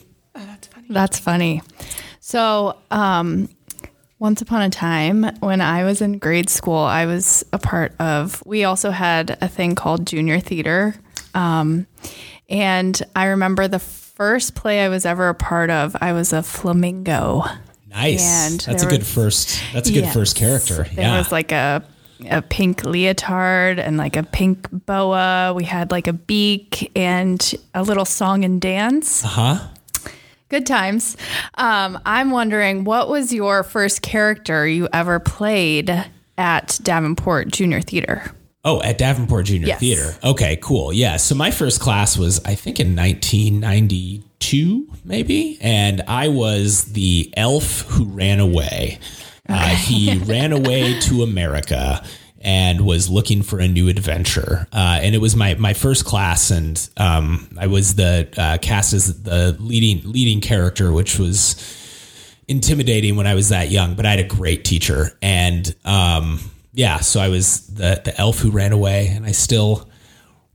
That's 0.89 1.19
funny. 1.19 1.61
So, 2.21 2.75
um, 2.89 3.49
once 4.19 4.41
upon 4.41 4.61
a 4.61 4.69
time 4.69 5.23
when 5.39 5.61
I 5.61 5.83
was 5.85 6.01
in 6.01 6.19
grade 6.19 6.49
school, 6.49 6.77
I 6.77 7.05
was 7.05 7.43
a 7.53 7.57
part 7.57 7.93
of, 7.99 8.43
we 8.45 8.65
also 8.65 8.91
had 8.91 9.37
a 9.41 9.47
thing 9.47 9.75
called 9.75 10.05
junior 10.05 10.39
theater. 10.39 10.95
Um, 11.33 11.87
and 12.49 13.01
I 13.15 13.25
remember 13.27 13.67
the 13.67 13.79
first 13.79 14.55
play 14.55 14.81
I 14.83 14.89
was 14.89 15.05
ever 15.05 15.29
a 15.29 15.33
part 15.35 15.69
of, 15.69 15.95
I 16.01 16.11
was 16.13 16.33
a 16.33 16.43
flamingo. 16.43 17.43
Nice. 17.87 18.51
And 18.51 18.59
that's 18.59 18.83
a 18.83 18.87
good 18.87 18.99
was- 18.99 19.13
first. 19.13 19.61
That's 19.73 19.89
a 19.89 19.93
good 19.93 20.03
Yes. 20.03 20.13
first 20.13 20.35
character. 20.35 20.83
There 20.93 21.05
yeah. 21.05 21.17
was 21.17 21.31
like 21.31 21.51
a 21.51 21.83
a 22.29 22.41
pink 22.41 22.83
leotard 22.83 23.79
and 23.79 23.95
like 23.95 24.17
a 24.17 24.23
pink 24.23 24.67
boa. 24.85 25.53
We 25.55 25.63
had 25.63 25.89
like 25.89 26.05
a 26.07 26.11
beak 26.13 26.91
and 26.93 27.39
a 27.73 27.81
little 27.81 28.03
song 28.03 28.43
and 28.43 28.59
dance. 28.59 29.23
Uh 29.23 29.27
huh. 29.29 29.67
Good 30.49 30.65
times. 30.65 31.15
Um, 31.55 31.99
I'm 32.05 32.31
wondering, 32.31 32.83
what 32.83 33.07
was 33.07 33.31
your 33.31 33.63
first 33.63 34.01
character 34.01 34.67
you 34.67 34.89
ever 34.91 35.19
played 35.19 35.89
at 36.37 36.79
Davenport 36.81 37.49
Junior 37.49 37.81
Theater? 37.81 38.31
Oh, 38.65 38.81
at 38.81 38.97
Davenport 38.97 39.45
Junior 39.45 39.67
Yes. 39.67 39.79
Theater. 39.79 40.15
Okay, 40.23 40.57
cool. 40.61 40.91
Yeah. 40.91 41.17
So 41.17 41.35
my 41.35 41.51
first 41.51 41.79
class 41.79 42.17
was, 42.17 42.43
I 42.45 42.55
think, 42.55 42.79
in 42.79 42.95
1992, 42.95 44.87
maybe, 45.05 45.57
and 45.61 46.01
I 46.07 46.27
was 46.29 46.85
the 46.85 47.31
elf 47.37 47.81
who 47.81 48.05
ran 48.05 48.39
away. 48.39 48.99
Uh, 49.47 49.69
he 49.69 50.17
ran 50.25 50.51
away 50.51 50.99
to 51.01 51.23
America 51.23 52.03
and 52.41 52.81
was 52.85 53.09
looking 53.09 53.41
for 53.41 53.59
a 53.59 53.67
new 53.67 53.89
adventure. 53.89 54.67
Uh, 54.71 54.99
and 55.01 55.13
it 55.13 55.19
was 55.19 55.35
my 55.35 55.55
my 55.55 55.73
first 55.73 56.05
class, 56.05 56.51
and 56.51 56.89
um, 56.97 57.49
I 57.59 57.67
was 57.67 57.95
the 57.95 58.29
uh, 58.37 58.57
cast 58.61 58.93
as 58.93 59.21
the 59.23 59.55
leading 59.59 60.01
leading 60.11 60.41
character, 60.41 60.91
which 60.91 61.19
was 61.19 61.55
intimidating 62.47 63.15
when 63.15 63.27
I 63.27 63.35
was 63.35 63.49
that 63.49 63.69
young, 63.69 63.95
but 63.95 64.05
I 64.05 64.11
had 64.11 64.19
a 64.19 64.23
great 64.23 64.65
teacher. 64.65 65.11
And 65.21 65.73
um, 65.85 66.39
yeah, 66.73 66.99
so 66.99 67.19
I 67.19 67.29
was 67.29 67.67
the 67.67 68.01
the 68.03 68.17
elf 68.19 68.39
who 68.39 68.51
ran 68.51 68.71
away, 68.71 69.07
and 69.07 69.25
I 69.25 69.31
still 69.33 69.87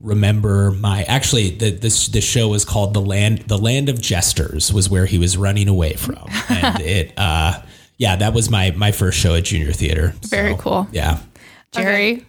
remember 0.01 0.71
my 0.73 1.03
actually 1.05 1.51
the 1.51 1.71
this 1.71 2.09
the 2.09 2.21
show 2.21 2.49
was 2.49 2.65
called 2.65 2.93
the 2.95 3.01
land 3.01 3.39
the 3.47 3.57
land 3.57 3.89
of 3.89 4.01
jesters 4.01 4.71
was 4.73 4.91
where 4.91 5.07
he 5.07 5.19
was 5.19 5.37
running 5.37 5.69
away 5.69 5.95
from, 5.95 6.27
and 6.51 6.81
it 6.81 7.13
uh 7.17 7.61
yeah 7.97 8.17
that 8.17 8.35
was 8.35 8.51
my 8.51 8.71
my 8.73 8.93
first 8.93 9.19
show 9.19 9.35
at 9.35 9.45
Junior 9.45 9.73
Theater. 9.73 10.15
Very 10.27 10.53
So, 10.53 10.59
cool. 10.59 10.89
Yeah, 10.93 11.21
Jerry, 11.75 12.25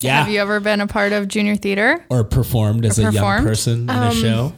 yeah. 0.00 0.20
have 0.20 0.28
you 0.28 0.40
ever 0.40 0.60
been 0.60 0.80
a 0.80 0.86
part 0.86 1.12
of 1.12 1.28
Junior 1.28 1.56
Theater? 1.56 2.04
or 2.10 2.24
performed 2.24 2.84
as 2.84 2.98
a 2.98 3.10
young 3.12 3.42
person 3.42 3.82
in 3.82 3.90
a 3.90 4.12
show. 4.12 4.52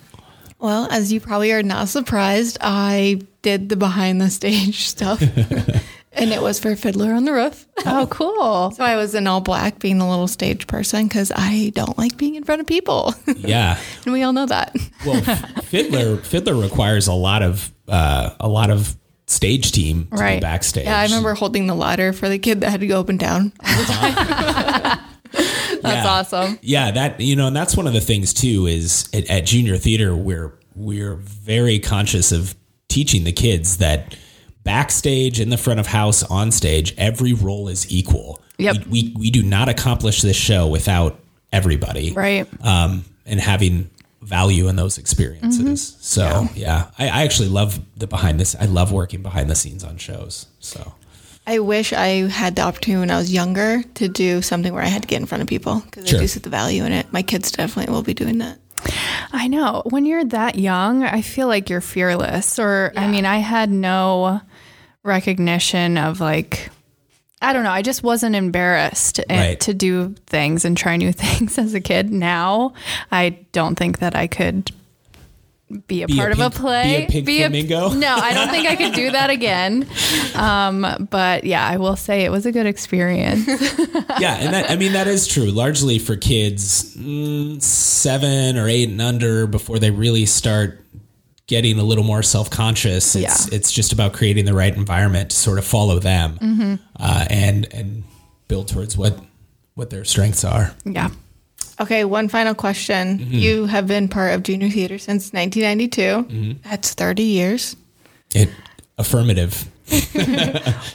Well, 0.59 0.88
as 0.90 1.12
you 1.12 1.20
probably 1.20 1.52
are 1.52 1.62
not 1.62 1.88
surprised, 1.88 2.57
I 2.61 3.20
did 3.42 3.68
the 3.68 3.76
behind 3.76 4.20
the 4.20 4.31
stage 4.31 4.83
stuff. 4.87 5.20
and 6.12 6.33
it 6.33 6.40
was 6.40 6.59
for 6.59 6.74
Fiddler 6.76 7.12
on 7.12 7.24
the 7.26 7.33
Roof. 7.33 7.66
Oh, 7.85 8.07
cool. 8.11 8.70
So 8.70 8.83
I 8.83 8.96
was 8.96 9.14
in 9.14 9.26
all 9.26 9.40
black 9.40 9.79
being 9.79 9.98
the 9.98 10.07
little 10.07 10.29
stage 10.29 10.66
person 10.66 11.07
because 11.07 11.31
I 11.35 11.72
don't 11.74 11.96
like 11.98 12.16
being 12.16 12.37
in 12.37 12.44
front 12.44 12.62
of 12.62 12.66
people. 12.66 13.14
Yeah. 13.26 13.79
and 14.05 14.12
we 14.12 14.22
all 14.22 14.33
know 14.33 14.46
that. 14.46 14.74
Well, 15.05 15.20
Fiddler 15.64 16.16
Fiddler 16.18 16.55
requires 16.55 17.07
a 17.07 17.12
lot 17.12 17.42
of 17.42 17.72
uh, 17.87 18.31
a 18.40 18.48
lot 18.48 18.70
of 18.70 18.96
stage 19.27 19.73
team 19.73 20.05
to 20.05 20.11
be 20.11 20.17
Right. 20.17 20.41
backstage. 20.41 20.85
Yeah, 20.85 20.99
I 20.99 21.05
remember 21.05 21.35
holding 21.35 21.67
the 21.67 21.75
ladder 21.75 22.12
for 22.12 22.29
the 22.29 22.39
kid 22.39 22.61
that 22.61 22.71
had 22.71 22.81
to 22.81 22.87
go 22.87 23.01
up 23.01 23.09
and 23.09 23.19
down. 23.19 23.53
That's 25.83 25.83
Yeah. 25.83 26.07
awesome. 26.07 26.59
Yeah, 26.62 26.91
that 26.93 27.21
you 27.21 27.37
know, 27.37 27.47
and 27.49 27.57
that's 27.57 27.77
one 27.77 27.87
of 27.87 27.93
the 27.93 28.01
things 28.01 28.33
too 28.33 28.67
is 28.67 29.09
at, 29.12 29.29
at 29.31 29.47
junior 29.47 29.77
theater 29.77 30.17
we're 30.17 30.53
we're 30.75 31.17
very 31.17 31.79
conscious 31.79 32.33
of 32.33 32.55
teaching 32.89 33.25
the 33.25 33.33
kids 33.33 33.77
that 33.79 34.15
backstage, 34.65 35.39
in 35.41 35.49
the 35.51 35.57
front 35.57 35.79
of 35.81 35.87
house, 35.89 36.23
on 36.25 36.51
stage, 36.51 36.93
every 36.99 37.33
role 37.33 37.69
is 37.69 37.91
equal. 37.91 38.41
Yep. 38.59 38.87
We 38.87 39.03
we, 39.03 39.15
we 39.19 39.31
do 39.31 39.43
not 39.43 39.69
accomplish 39.69 40.23
this 40.23 40.37
show 40.37 40.67
without 40.67 41.21
everybody, 41.53 42.12
Right. 42.12 42.47
Um, 42.65 43.05
and 43.27 43.41
having 43.41 43.91
value 44.27 44.69
in 44.69 44.77
those 44.77 44.99
experiences. 44.99 45.62
Mm-hmm. 45.62 46.01
So 46.01 46.49
yeah, 46.55 46.91
I, 46.99 47.09
I 47.09 47.23
actually 47.23 47.49
love 47.49 47.81
the 47.97 48.07
behind 48.07 48.41
this. 48.41 48.57
I 48.57 48.67
love 48.67 48.93
working 48.93 49.23
behind 49.23 49.49
the 49.49 49.55
scenes 49.55 49.85
on 49.85 49.97
shows. 49.97 50.47
So 50.59 50.95
I 51.47 51.61
wish 51.61 51.93
I 51.93 52.29
had 52.29 52.57
the 52.57 52.62
opportunity 52.62 53.01
when 53.01 53.11
I 53.11 53.19
was 53.19 53.33
younger 53.33 53.83
to 53.95 54.09
do 54.09 54.43
something 54.43 54.73
where 54.75 54.83
I 54.83 54.89
had 54.89 55.03
to 55.03 55.09
get 55.09 55.21
in 55.21 55.27
front 55.27 55.43
of 55.43 55.49
people 55.49 55.81
because 55.81 56.09
Sure. 56.09 56.19
I 56.19 56.23
do 56.23 56.27
see 56.29 56.41
the 56.41 56.51
value 56.51 56.85
in 56.85 56.93
it. 56.93 57.12
My 57.12 57.23
kids 57.23 57.53
definitely 57.53 57.93
will 57.93 58.03
be 58.03 58.15
doing 58.15 58.39
that. 58.39 58.59
I 59.33 59.47
know. 59.49 59.83
When 59.87 60.07
you're 60.07 60.25
that 60.25 60.57
young, 60.57 61.05
I 61.05 61.23
feel 61.23 61.47
like 61.47 61.71
you're 61.71 61.81
fearless. 61.81 62.59
Or, 62.59 62.93
I 62.97 63.07
mean, 63.09 63.25
I 63.25 63.39
had 63.39 63.71
no 63.71 64.41
recognition 65.03 65.99
of 65.99 66.21
like, 66.21 66.71
I 67.48 67.52
don't 67.52 67.62
know. 67.64 67.70
I 67.70 67.82
just 67.82 68.02
wasn't 68.02 68.35
embarrassed 68.37 69.20
and- 69.28 69.38
Right. 69.38 69.61
to 69.61 69.72
do 69.74 70.14
things 70.26 70.64
and 70.64 70.76
try 70.76 70.96
new 70.96 71.12
things 71.24 71.59
as 71.59 71.74
a 71.74 71.80
kid. 71.80 72.12
Now, 72.12 72.72
I 73.11 73.38
don't 73.52 73.76
think 73.76 73.98
that 74.00 74.14
I 74.16 74.26
could 74.26 74.70
be 75.88 76.02
a 76.02 76.06
Be 76.06 76.14
a 76.14 76.16
part 76.16 76.30
of 76.32 76.38
pink- 76.38 76.54
a 76.54 76.59
play. 76.59 77.06
be 77.11 77.42
a 77.42 77.50
pink 77.50 77.68
flamingo? 77.68 77.88
no, 77.94 78.14
I 78.14 78.35
don't 78.35 78.50
think 78.50 78.68
I 78.68 78.76
could 78.76 78.94
do 78.94 79.11
that 79.18 79.30
again. 79.30 79.87
Um, 80.37 81.09
but 81.11 81.42
yeah, 81.44 81.66
I 81.66 81.76
will 81.78 81.96
say 81.96 82.22
it 82.24 82.30
was 82.30 82.46
a 82.46 82.52
good 82.52 82.66
experience. 82.66 83.46
yeah, 84.20 84.37
and 84.37 84.54
that 84.54 84.70
I 84.70 84.76
mean 84.76 84.92
that 84.92 85.09
is 85.09 85.26
true. 85.26 85.46
Largely 85.50 85.98
for 85.98 86.14
kids 86.16 86.94
mm, 86.96 87.61
seven 87.61 88.56
or 88.56 88.68
eight 88.68 88.88
and 88.90 89.00
under, 89.02 89.48
before 89.48 89.80
they 89.80 89.90
really 89.90 90.24
start 90.26 90.80
getting 91.46 91.78
a 91.78 91.82
little 91.85 92.04
more 92.04 92.22
self 92.22 92.50
conscious. 92.50 93.14
It's 93.16 93.48
Yeah. 93.50 93.56
it's 93.56 93.70
just 93.72 93.92
about 93.92 94.12
creating 94.12 94.44
the 94.46 94.54
right 94.54 94.74
environment 94.76 95.30
to 95.30 95.37
sort 95.37 95.59
of 95.59 95.64
follow 95.64 95.98
them 95.98 96.38
Mm-hmm. 96.40 96.74
uh, 96.98 97.26
and 97.30 97.66
and 97.72 98.04
build 98.48 98.68
towards 98.68 98.96
what 98.96 99.18
what 99.74 99.90
their 99.90 100.04
strengths 100.04 100.44
are. 100.44 100.74
yeah. 100.85 101.11
Okay, 101.78 102.04
one 102.06 102.28
final 102.28 102.54
question. 102.54 103.18
You 103.30 103.66
have 103.66 103.87
been 103.87 104.09
part 104.09 104.32
of 104.32 104.42
junior 104.42 104.70
theater 104.70 104.96
since 104.98 105.30
1992. 105.35 106.56
That's 106.64 106.94
30 106.94 107.22
years. 107.22 107.76
It 108.35 108.48
affirmative. 108.96 109.66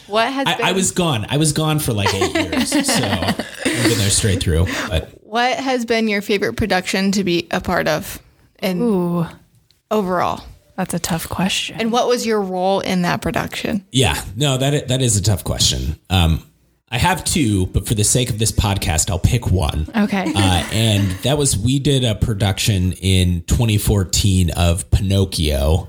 What 0.08 0.34
has 0.34 0.48
I, 0.48 0.56
been, 0.58 0.66
I 0.66 0.72
was 0.74 0.92
gone. 0.92 1.26
I 1.30 1.38
was 1.38 1.54
gone 1.54 1.80
for 1.80 1.94
like 1.94 2.14
eight 2.14 2.34
years, 2.54 2.70
so 2.70 2.94
I've 3.04 3.38
been 3.66 3.98
there 3.98 4.10
straight 4.10 4.42
through. 4.42 4.66
But 4.90 5.10
what 5.22 5.56
has 5.58 5.86
been 5.86 6.08
your 6.08 6.22
favorite 6.22 6.56
production 6.58 7.12
to 7.14 7.24
be 7.24 7.48
a 7.52 7.62
part 7.62 7.88
of 7.88 8.20
and 8.60 8.82
Ooh, 8.82 9.26
overall? 9.92 10.44
that's 10.82 10.96
a 10.96 11.00
tough 11.00 11.30
question. 11.30 11.80
And 11.80 11.92
what 11.92 12.08
was 12.08 12.26
your 12.26 12.42
role 12.42 12.80
in 12.80 13.04
that 13.04 13.22
production? 13.22 13.86
Yeah, 13.92 14.20
no, 14.36 14.58
that 14.58 14.88
that 14.88 15.02
is 15.02 15.16
a 15.16 15.22
tough 15.22 15.44
question. 15.44 16.00
Um, 16.10 16.44
I 16.90 16.98
have 16.98 17.24
two, 17.24 17.68
but 17.68 17.88
for 17.88 17.94
the 17.94 18.04
sake 18.04 18.32
of 18.32 18.40
this 18.40 18.52
podcast, 18.52 19.10
I'll 19.12 19.20
pick 19.20 19.52
one. 19.52 19.88
Okay. 19.96 20.34
Uh, 20.36 20.68
and 20.74 21.10
that 21.24 21.38
was 21.38 21.56
we 21.56 21.78
did 21.78 22.04
a 22.04 22.16
production 22.16 22.94
in 22.94 23.44
2014 23.44 24.50
of 24.58 24.90
Pinocchio, 24.90 25.88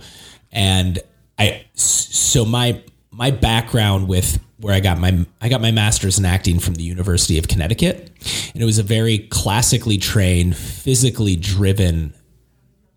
and 0.51 0.99
I 1.39 1.65
so 1.73 2.45
my 2.45 2.83
my 3.11 3.31
background 3.31 4.09
with 4.09 4.41
where 4.59 4.75
I 4.75 4.81
got 4.81 4.99
my 4.99 5.25
I 5.41 5.49
got 5.49 5.63
my 5.63 5.71
master's 5.71 6.19
in 6.19 6.27
acting 6.27 6.59
from 6.59 6.75
the 6.75 6.85
University 6.85 7.39
of 7.39 7.49
Connecticut, 7.49 8.13
and 8.53 8.63
it 8.63 8.67
was 8.67 8.79
a 8.79 8.83
very 8.83 9.21
classically 9.31 9.97
trained, 9.97 10.55
physically 10.55 11.35
driven 11.35 12.13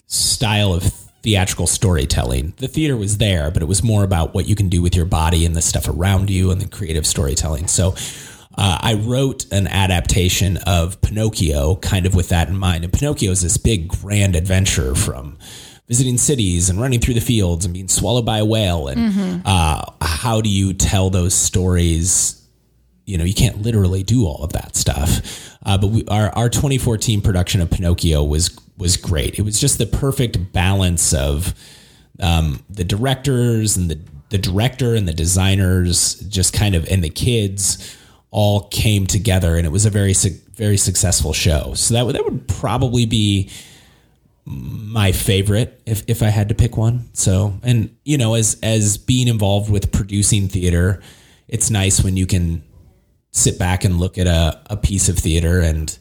style 0.07 0.73
of 0.73 0.83
theatrical 1.23 1.67
storytelling. 1.67 2.53
The 2.57 2.67
theater 2.67 2.95
was 2.95 3.17
there, 3.17 3.49
but 3.49 3.63
it 3.63 3.65
was 3.65 3.83
more 3.83 4.03
about 4.03 4.33
what 4.33 4.47
you 4.47 4.55
can 4.55 4.69
do 4.69 4.81
with 4.81 4.95
your 4.95 5.05
body 5.05 5.45
and 5.45 5.55
the 5.55 5.61
stuff 5.61 5.87
around 5.87 6.29
you 6.29 6.51
and 6.51 6.61
the 6.61 6.67
creative 6.67 7.07
storytelling. 7.07 7.67
So 7.67 7.95
uh, 8.57 8.77
I 8.81 8.93
wrote 8.93 9.51
an 9.51 9.67
adaptation 9.67 10.57
of 10.57 11.01
Pinocchio 11.01 11.77
kind 11.77 12.05
of 12.05 12.13
with 12.13 12.29
that 12.29 12.47
in 12.47 12.55
mind. 12.55 12.83
And 12.83 12.93
Pinocchio 12.93 13.31
is 13.31 13.41
this 13.41 13.57
big, 13.57 13.87
grand 13.87 14.35
adventure 14.35 14.93
from 14.93 15.37
visiting 15.87 16.17
cities 16.17 16.69
and 16.69 16.79
running 16.79 16.99
through 16.99 17.15
the 17.15 17.21
fields 17.21 17.65
and 17.65 17.73
being 17.73 17.87
swallowed 17.87 18.25
by 18.25 18.37
a 18.39 18.45
whale. 18.45 18.87
And 18.87 19.41
uh, 19.45 19.83
how 20.01 20.41
do 20.41 20.49
you 20.49 20.73
tell 20.73 21.09
those 21.09 21.33
stories 21.33 22.41
you 23.05 23.17
know, 23.19 23.23
you 23.23 23.35
can't 23.35 23.61
literally 23.61 24.03
do 24.03 24.25
all 24.25 24.43
of 24.43 24.53
that 24.53 24.75
stuff. 24.75 25.55
Uh, 25.63 25.77
but 25.77 25.87
we, 25.87 26.05
our, 26.07 26.29
our 26.29 26.49
2014 26.49 27.21
production 27.21 27.61
of 27.61 27.69
Pinocchio 27.69 28.23
was 28.23 28.49
was 28.77 28.97
great. 28.97 29.39
It 29.39 29.43
was 29.43 29.59
just 29.59 29.77
the 29.77 29.85
perfect 29.85 30.51
balance 30.51 31.13
of 31.13 31.53
um, 32.19 32.63
the 32.69 32.83
directors 32.83 33.77
and 33.77 33.89
the 33.89 33.99
the 34.29 34.37
director 34.39 34.95
and 34.95 35.07
the 35.07 35.13
designers, 35.13 36.15
just 36.21 36.53
kind 36.53 36.75
of 36.75 36.87
and 36.89 37.03
the 37.03 37.09
kids 37.09 37.95
all 38.31 38.67
came 38.69 39.05
together, 39.07 39.55
and 39.55 39.65
it 39.65 39.69
was 39.69 39.85
a 39.85 39.89
very 39.89 40.13
very 40.55 40.77
successful 40.77 41.33
show. 41.33 41.73
So 41.75 41.93
that 41.93 42.05
would 42.05 42.15
that 42.15 42.25
would 42.25 42.47
probably 42.47 43.05
be 43.05 43.49
my 44.45 45.11
favorite 45.11 45.81
if, 45.85 46.03
if 46.07 46.21
I 46.21 46.27
had 46.27 46.49
to 46.49 46.55
pick 46.55 46.77
one. 46.77 47.09
So, 47.13 47.59
and 47.63 47.95
you 48.03 48.17
know, 48.17 48.35
as 48.35 48.57
as 48.61 48.97
being 48.97 49.27
involved 49.27 49.71
with 49.71 49.91
producing 49.91 50.47
theater, 50.47 51.01
it's 51.47 51.69
nice 51.69 52.03
when 52.03 52.17
you 52.17 52.25
can 52.25 52.63
sit 53.31 53.59
back 53.59 53.83
and 53.83 53.99
look 53.99 54.17
at 54.17 54.27
a, 54.27 54.61
a 54.69 54.77
piece 54.77 55.09
of 55.09 55.17
theater 55.17 55.59
and 55.59 55.97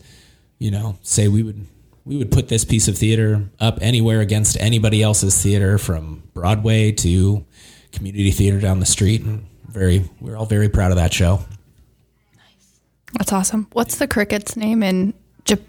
you 0.58 0.70
know 0.70 0.96
say 1.02 1.26
we 1.26 1.42
would 1.42 1.66
we 2.04 2.16
would 2.16 2.30
put 2.30 2.48
this 2.48 2.64
piece 2.64 2.88
of 2.88 2.98
theater 2.98 3.48
up 3.60 3.78
anywhere 3.80 4.20
against 4.20 4.58
anybody 4.60 5.02
else's 5.02 5.40
theater 5.42 5.78
from 5.78 6.22
Broadway 6.34 6.92
to 6.92 7.44
community 7.92 8.30
theater 8.30 8.60
down 8.60 8.80
the 8.80 8.86
street 8.86 9.22
and 9.22 9.46
very 9.68 10.08
we're 10.20 10.36
all 10.36 10.46
very 10.46 10.68
proud 10.68 10.90
of 10.90 10.96
that 10.96 11.12
show. 11.12 11.36
Nice. 12.36 12.80
That's 13.14 13.32
awesome. 13.32 13.68
What's 13.72 13.96
the 13.96 14.06
cricket's 14.06 14.56
name 14.56 14.82
in 14.82 15.14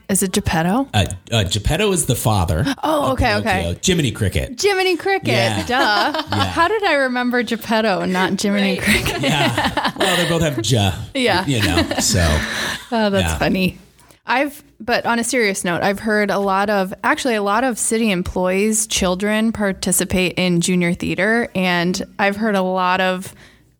is 0.08 0.24
it 0.24 0.32
Geppetto? 0.32 0.88
Uh, 0.93 1.06
uh, 1.32 1.43
Geppetto 1.43 1.91
is 1.91 2.06
the 2.06 2.15
father. 2.15 2.63
Oh, 2.88 3.13
okay, 3.13 3.36
okay. 3.36 3.78
Jiminy 3.84 4.12
Cricket. 4.12 4.62
Jiminy 4.62 4.95
Cricket. 4.95 5.28
Yeah. 5.28 5.65
Duh. 5.65 6.24
Yeah. 6.32 6.45
How 6.45 6.67
did 6.67 6.84
I 6.84 6.93
remember 6.93 7.41
Geppetto 7.41 8.02
and 8.02 8.13
not 8.13 8.39
Jiminy 8.39 8.78
right. 8.78 8.82
Cricket? 8.82 9.21
yeah. 9.21 9.91
Well, 9.98 10.17
they 10.17 10.30
both 10.30 10.41
have 10.43 10.62
J. 10.62 10.91
Yeah. 11.15 11.45
You 11.45 11.62
know, 11.62 11.84
so. 12.00 12.21
Oh, 12.91 13.10
that's 13.10 13.24
yeah. 13.34 13.38
funny. 13.39 13.80
I've, 14.28 14.64
but 14.80 15.06
on 15.06 15.20
a 15.20 15.24
serious 15.24 15.64
note, 15.64 15.84
I've 15.84 16.00
heard 16.00 16.32
a 16.32 16.40
lot 16.40 16.70
of, 16.70 16.94
actually, 17.04 17.36
a 17.36 17.44
lot 17.44 17.64
of 17.64 17.78
city 17.78 18.12
employees' 18.12 18.88
children 18.88 19.52
participate 19.52 20.34
in 20.38 20.62
junior 20.62 20.94
theater. 20.94 21.50
And 21.54 22.02
I've 22.18 22.36
heard 22.36 22.56
a 22.56 22.62
lot 22.62 23.02
of 23.02 23.34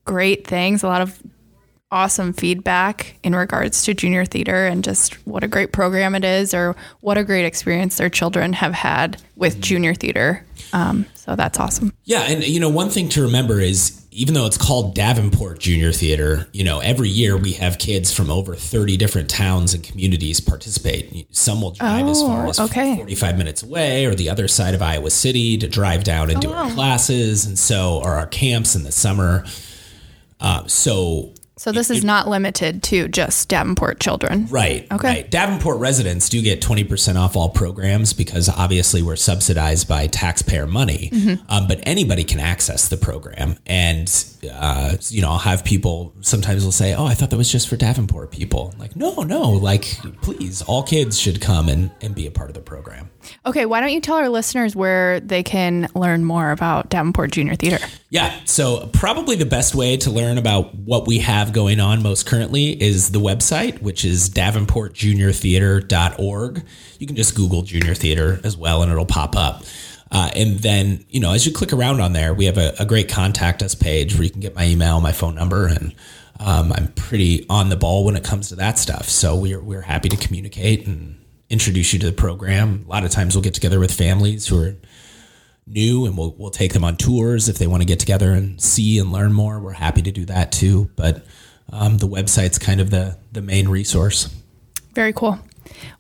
great 0.06 0.46
things, 0.46 0.84
a 0.84 0.88
lot 0.88 1.02
of 1.02 1.20
awesome 1.92 2.34
feedback 2.34 3.18
in 3.24 3.36
regards 3.36 3.84
to 3.84 3.94
junior 3.94 4.26
theater 4.26 4.66
and 4.66 4.84
just 4.84 5.14
what 5.26 5.44
a 5.44 5.48
great 5.48 5.72
program 5.72 6.14
it 6.14 6.26
is 6.26 6.54
or 6.54 6.76
what 7.00 7.18
a 7.18 7.24
great 7.24 7.46
experience 7.46 7.98
their 7.98 8.10
children 8.10 8.54
have 8.54 8.74
had 8.74 9.22
with 9.36 9.54
mm-hmm. 9.54 9.62
junior 9.62 9.94
theater. 9.96 10.46
Um, 10.74 11.06
so 11.14 11.36
that's 11.36 11.60
awesome. 11.60 11.94
Yeah. 12.04 12.22
And, 12.22 12.44
you 12.44 12.60
know, 12.60 12.70
one 12.70 12.90
thing 12.90 13.08
to 13.10 13.22
remember 13.22 13.60
is 13.60 14.05
even 14.16 14.34
though 14.34 14.46
it's 14.46 14.58
called 14.58 14.96
Davenport 14.96 15.60
Junior 15.60 15.92
Theater, 15.92 16.48
you 16.54 16.64
know, 16.64 16.80
every 16.80 17.10
year 17.10 17.36
we 17.36 17.52
have 17.54 17.78
kids 17.78 18.14
from 18.14 18.30
over 18.30 18.56
30 18.56 18.96
different 18.96 19.30
towns 19.30 19.74
and 19.74 19.84
communities 19.84 20.40
participate. 20.40 21.36
Some 21.36 21.62
will 21.62 21.72
drive 21.72 22.06
oh, 22.06 22.12
as 22.12 22.22
far 22.22 22.48
as 22.48 22.60
okay. 22.62 22.96
45 22.96 23.38
minutes 23.38 23.62
away 23.62 24.06
or 24.06 24.16
the 24.16 24.30
other 24.30 24.48
side 24.48 24.74
of 24.74 24.82
Iowa 24.82 25.10
City 25.10 25.58
to 25.58 25.68
drive 25.68 26.06
down 26.06 26.30
and 26.30 26.38
oh, 26.38 26.42
do 26.42 26.50
wow. 26.50 26.64
our 26.64 26.72
classes. 26.72 27.46
And 27.46 27.60
so, 27.60 28.00
or 28.02 28.12
our 28.12 28.28
camps 28.28 28.74
in 28.74 28.84
the 28.84 28.92
summer. 28.94 29.44
Uh, 30.40 30.66
so 30.66 31.34
so 31.66 31.72
this 31.72 31.90
is 31.90 32.04
not 32.04 32.28
limited 32.28 32.84
to 32.84 33.08
just 33.08 33.50
Davenport 33.50 34.00
children. 34.00 34.46
Right. 34.52 34.86
Okay. 34.92 35.08
Right. 35.08 35.32
Davenport 35.32 35.80
residents 35.80 36.30
do 36.30 36.40
get 36.44 36.62
20% 36.62 37.16
off 37.16 37.36
all 37.36 37.50
programs 37.50 38.14
because 38.14 38.50
obviously 38.50 39.02
we're 39.02 39.16
subsidized 39.16 39.88
by 39.88 40.06
taxpayer 40.06 40.68
money. 40.68 41.10
Mm-hmm. 41.12 41.44
Um, 41.50 41.68
but 41.68 41.80
anybody 41.82 42.24
can 42.24 42.40
access 42.40 42.88
the 42.88 42.98
program. 42.98 43.58
And, 43.66 44.08
uh, 44.54 44.98
you 45.10 45.24
know, 45.24 45.32
I'll 45.32 45.40
have 45.40 45.66
people 45.66 46.14
sometimes 46.22 46.64
will 46.64 46.72
say, 46.72 46.94
oh, 46.94 47.06
I 47.06 47.16
thought 47.16 47.32
that 47.32 47.38
was 47.38 47.52
just 47.52 47.68
for 47.68 47.78
Davenport 47.78 48.30
people. 48.30 48.72
Like, 48.78 48.96
no, 48.96 49.24
no, 49.24 49.50
like, 49.50 49.98
please, 50.22 50.62
all 50.62 50.84
kids 50.84 51.20
should 51.20 51.42
come 51.42 51.68
and, 51.68 51.90
and 52.00 52.14
be 52.14 52.28
a 52.28 52.32
part 52.32 52.52
of 52.52 52.54
the 52.54 52.62
program. 52.62 53.10
Okay, 53.44 53.66
why 53.66 53.80
don't 53.80 53.92
you 53.92 54.02
tell 54.02 54.18
our 54.18 54.30
listeners 54.30 54.76
where 54.76 55.20
they 55.20 55.42
can 55.42 55.88
learn 55.96 56.26
more 56.26 56.52
about 56.52 56.90
Davenport 56.90 57.32
Junior 57.32 57.56
Theater? 57.56 57.84
Yeah, 58.16 58.34
so 58.46 58.88
probably 58.94 59.36
the 59.36 59.46
best 59.46 59.76
way 59.76 59.98
to 59.98 60.10
learn 60.10 60.38
about 60.38 60.74
what 60.74 61.06
we 61.06 61.20
have 61.20 61.52
going 61.52 61.82
on 61.82 62.02
most 62.02 62.26
currently 62.26 62.82
is 62.82 63.12
the 63.12 63.20
website, 63.20 63.82
which 63.82 64.06
is 64.06 64.30
davenportjuniortheater.org. 64.30 66.64
You 66.98 67.08
can 67.08 67.18
just 67.18 67.36
Google 67.36 67.64
junior 67.64 67.94
theater 67.94 68.40
as 68.46 68.56
well, 68.56 68.82
and 68.82 68.90
it'll 68.90 69.06
pop 69.06 69.36
up. 69.36 69.66
Uh, 70.14 70.30
and 70.34 70.60
then, 70.60 71.04
you 71.10 71.20
know, 71.20 71.34
as 71.34 71.46
you 71.46 71.52
click 71.52 71.74
around 71.74 72.00
on 72.00 72.14
there, 72.14 72.34
we 72.34 72.46
have 72.46 72.58
a, 72.58 72.74
a 72.80 72.86
great 72.86 73.10
contact 73.10 73.62
us 73.62 73.76
page 73.76 74.14
where 74.14 74.24
you 74.24 74.30
can 74.30 74.40
get 74.40 74.56
my 74.56 74.66
email, 74.66 75.02
my 75.02 75.12
phone 75.12 75.36
number, 75.36 75.68
and 75.68 75.94
um, 76.40 76.72
I'm 76.72 76.94
pretty 76.94 77.46
on 77.50 77.68
the 77.68 77.76
ball 77.76 78.06
when 78.06 78.16
it 78.16 78.24
comes 78.24 78.48
to 78.48 78.56
that 78.56 78.80
stuff. 78.80 79.10
So 79.10 79.36
we're, 79.36 79.60
we're 79.60 79.82
happy 79.82 80.08
to 80.08 80.16
communicate 80.16 80.88
and 80.88 81.20
introduce 81.50 81.92
you 81.92 82.00
to 82.00 82.06
the 82.06 82.14
program. 82.14 82.86
A 82.88 82.90
lot 82.90 83.04
of 83.04 83.12
times 83.12 83.36
we'll 83.36 83.44
get 83.44 83.56
together 83.56 83.82
with 83.82 83.92
families 83.92 84.48
who 84.48 84.64
are 84.64 84.78
new 85.68 86.06
and 86.06 86.18
we'll, 86.18 86.36
we'll 86.38 86.52
take 86.52 86.74
them 86.74 86.84
on 86.84 86.96
tours 86.96 87.50
if 87.50 87.58
they 87.58 87.68
want 87.68 87.82
to 87.82 87.88
get 87.88 88.00
together 88.00 88.32
and 88.32 88.62
see 88.62 89.00
and 89.00 89.12
learn 89.12 89.34
more. 89.34 89.60
We're 89.60 89.74
happy 89.74 90.02
to 90.04 90.12
do 90.12 90.26
that 90.26 90.52
too. 90.52 90.90
But 90.96 91.26
um, 91.72 91.98
the 91.98 92.08
website's 92.08 92.60
kind 92.60 92.80
of 92.80 92.92
the, 92.92 93.18
the 93.32 93.42
main 93.42 93.68
resource. 93.68 94.34
Very 94.94 95.14
cool. 95.14 95.40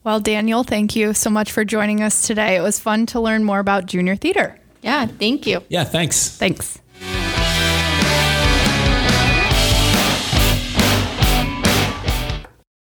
Well, 0.03 0.19
Daniel, 0.19 0.63
thank 0.63 0.95
you 0.95 1.13
so 1.13 1.29
much 1.29 1.51
for 1.51 1.65
joining 1.65 2.01
us 2.01 2.27
today. 2.27 2.55
It 2.55 2.61
was 2.61 2.79
fun 2.79 3.05
to 3.07 3.19
learn 3.19 3.43
more 3.43 3.59
about 3.59 3.87
junior 3.87 4.15
theater. 4.15 4.59
Yeah, 4.81 5.07
thank 5.07 5.47
you. 5.47 5.63
Yeah, 5.67 5.83
thanks. 5.83 6.29
Thanks. 6.29 6.79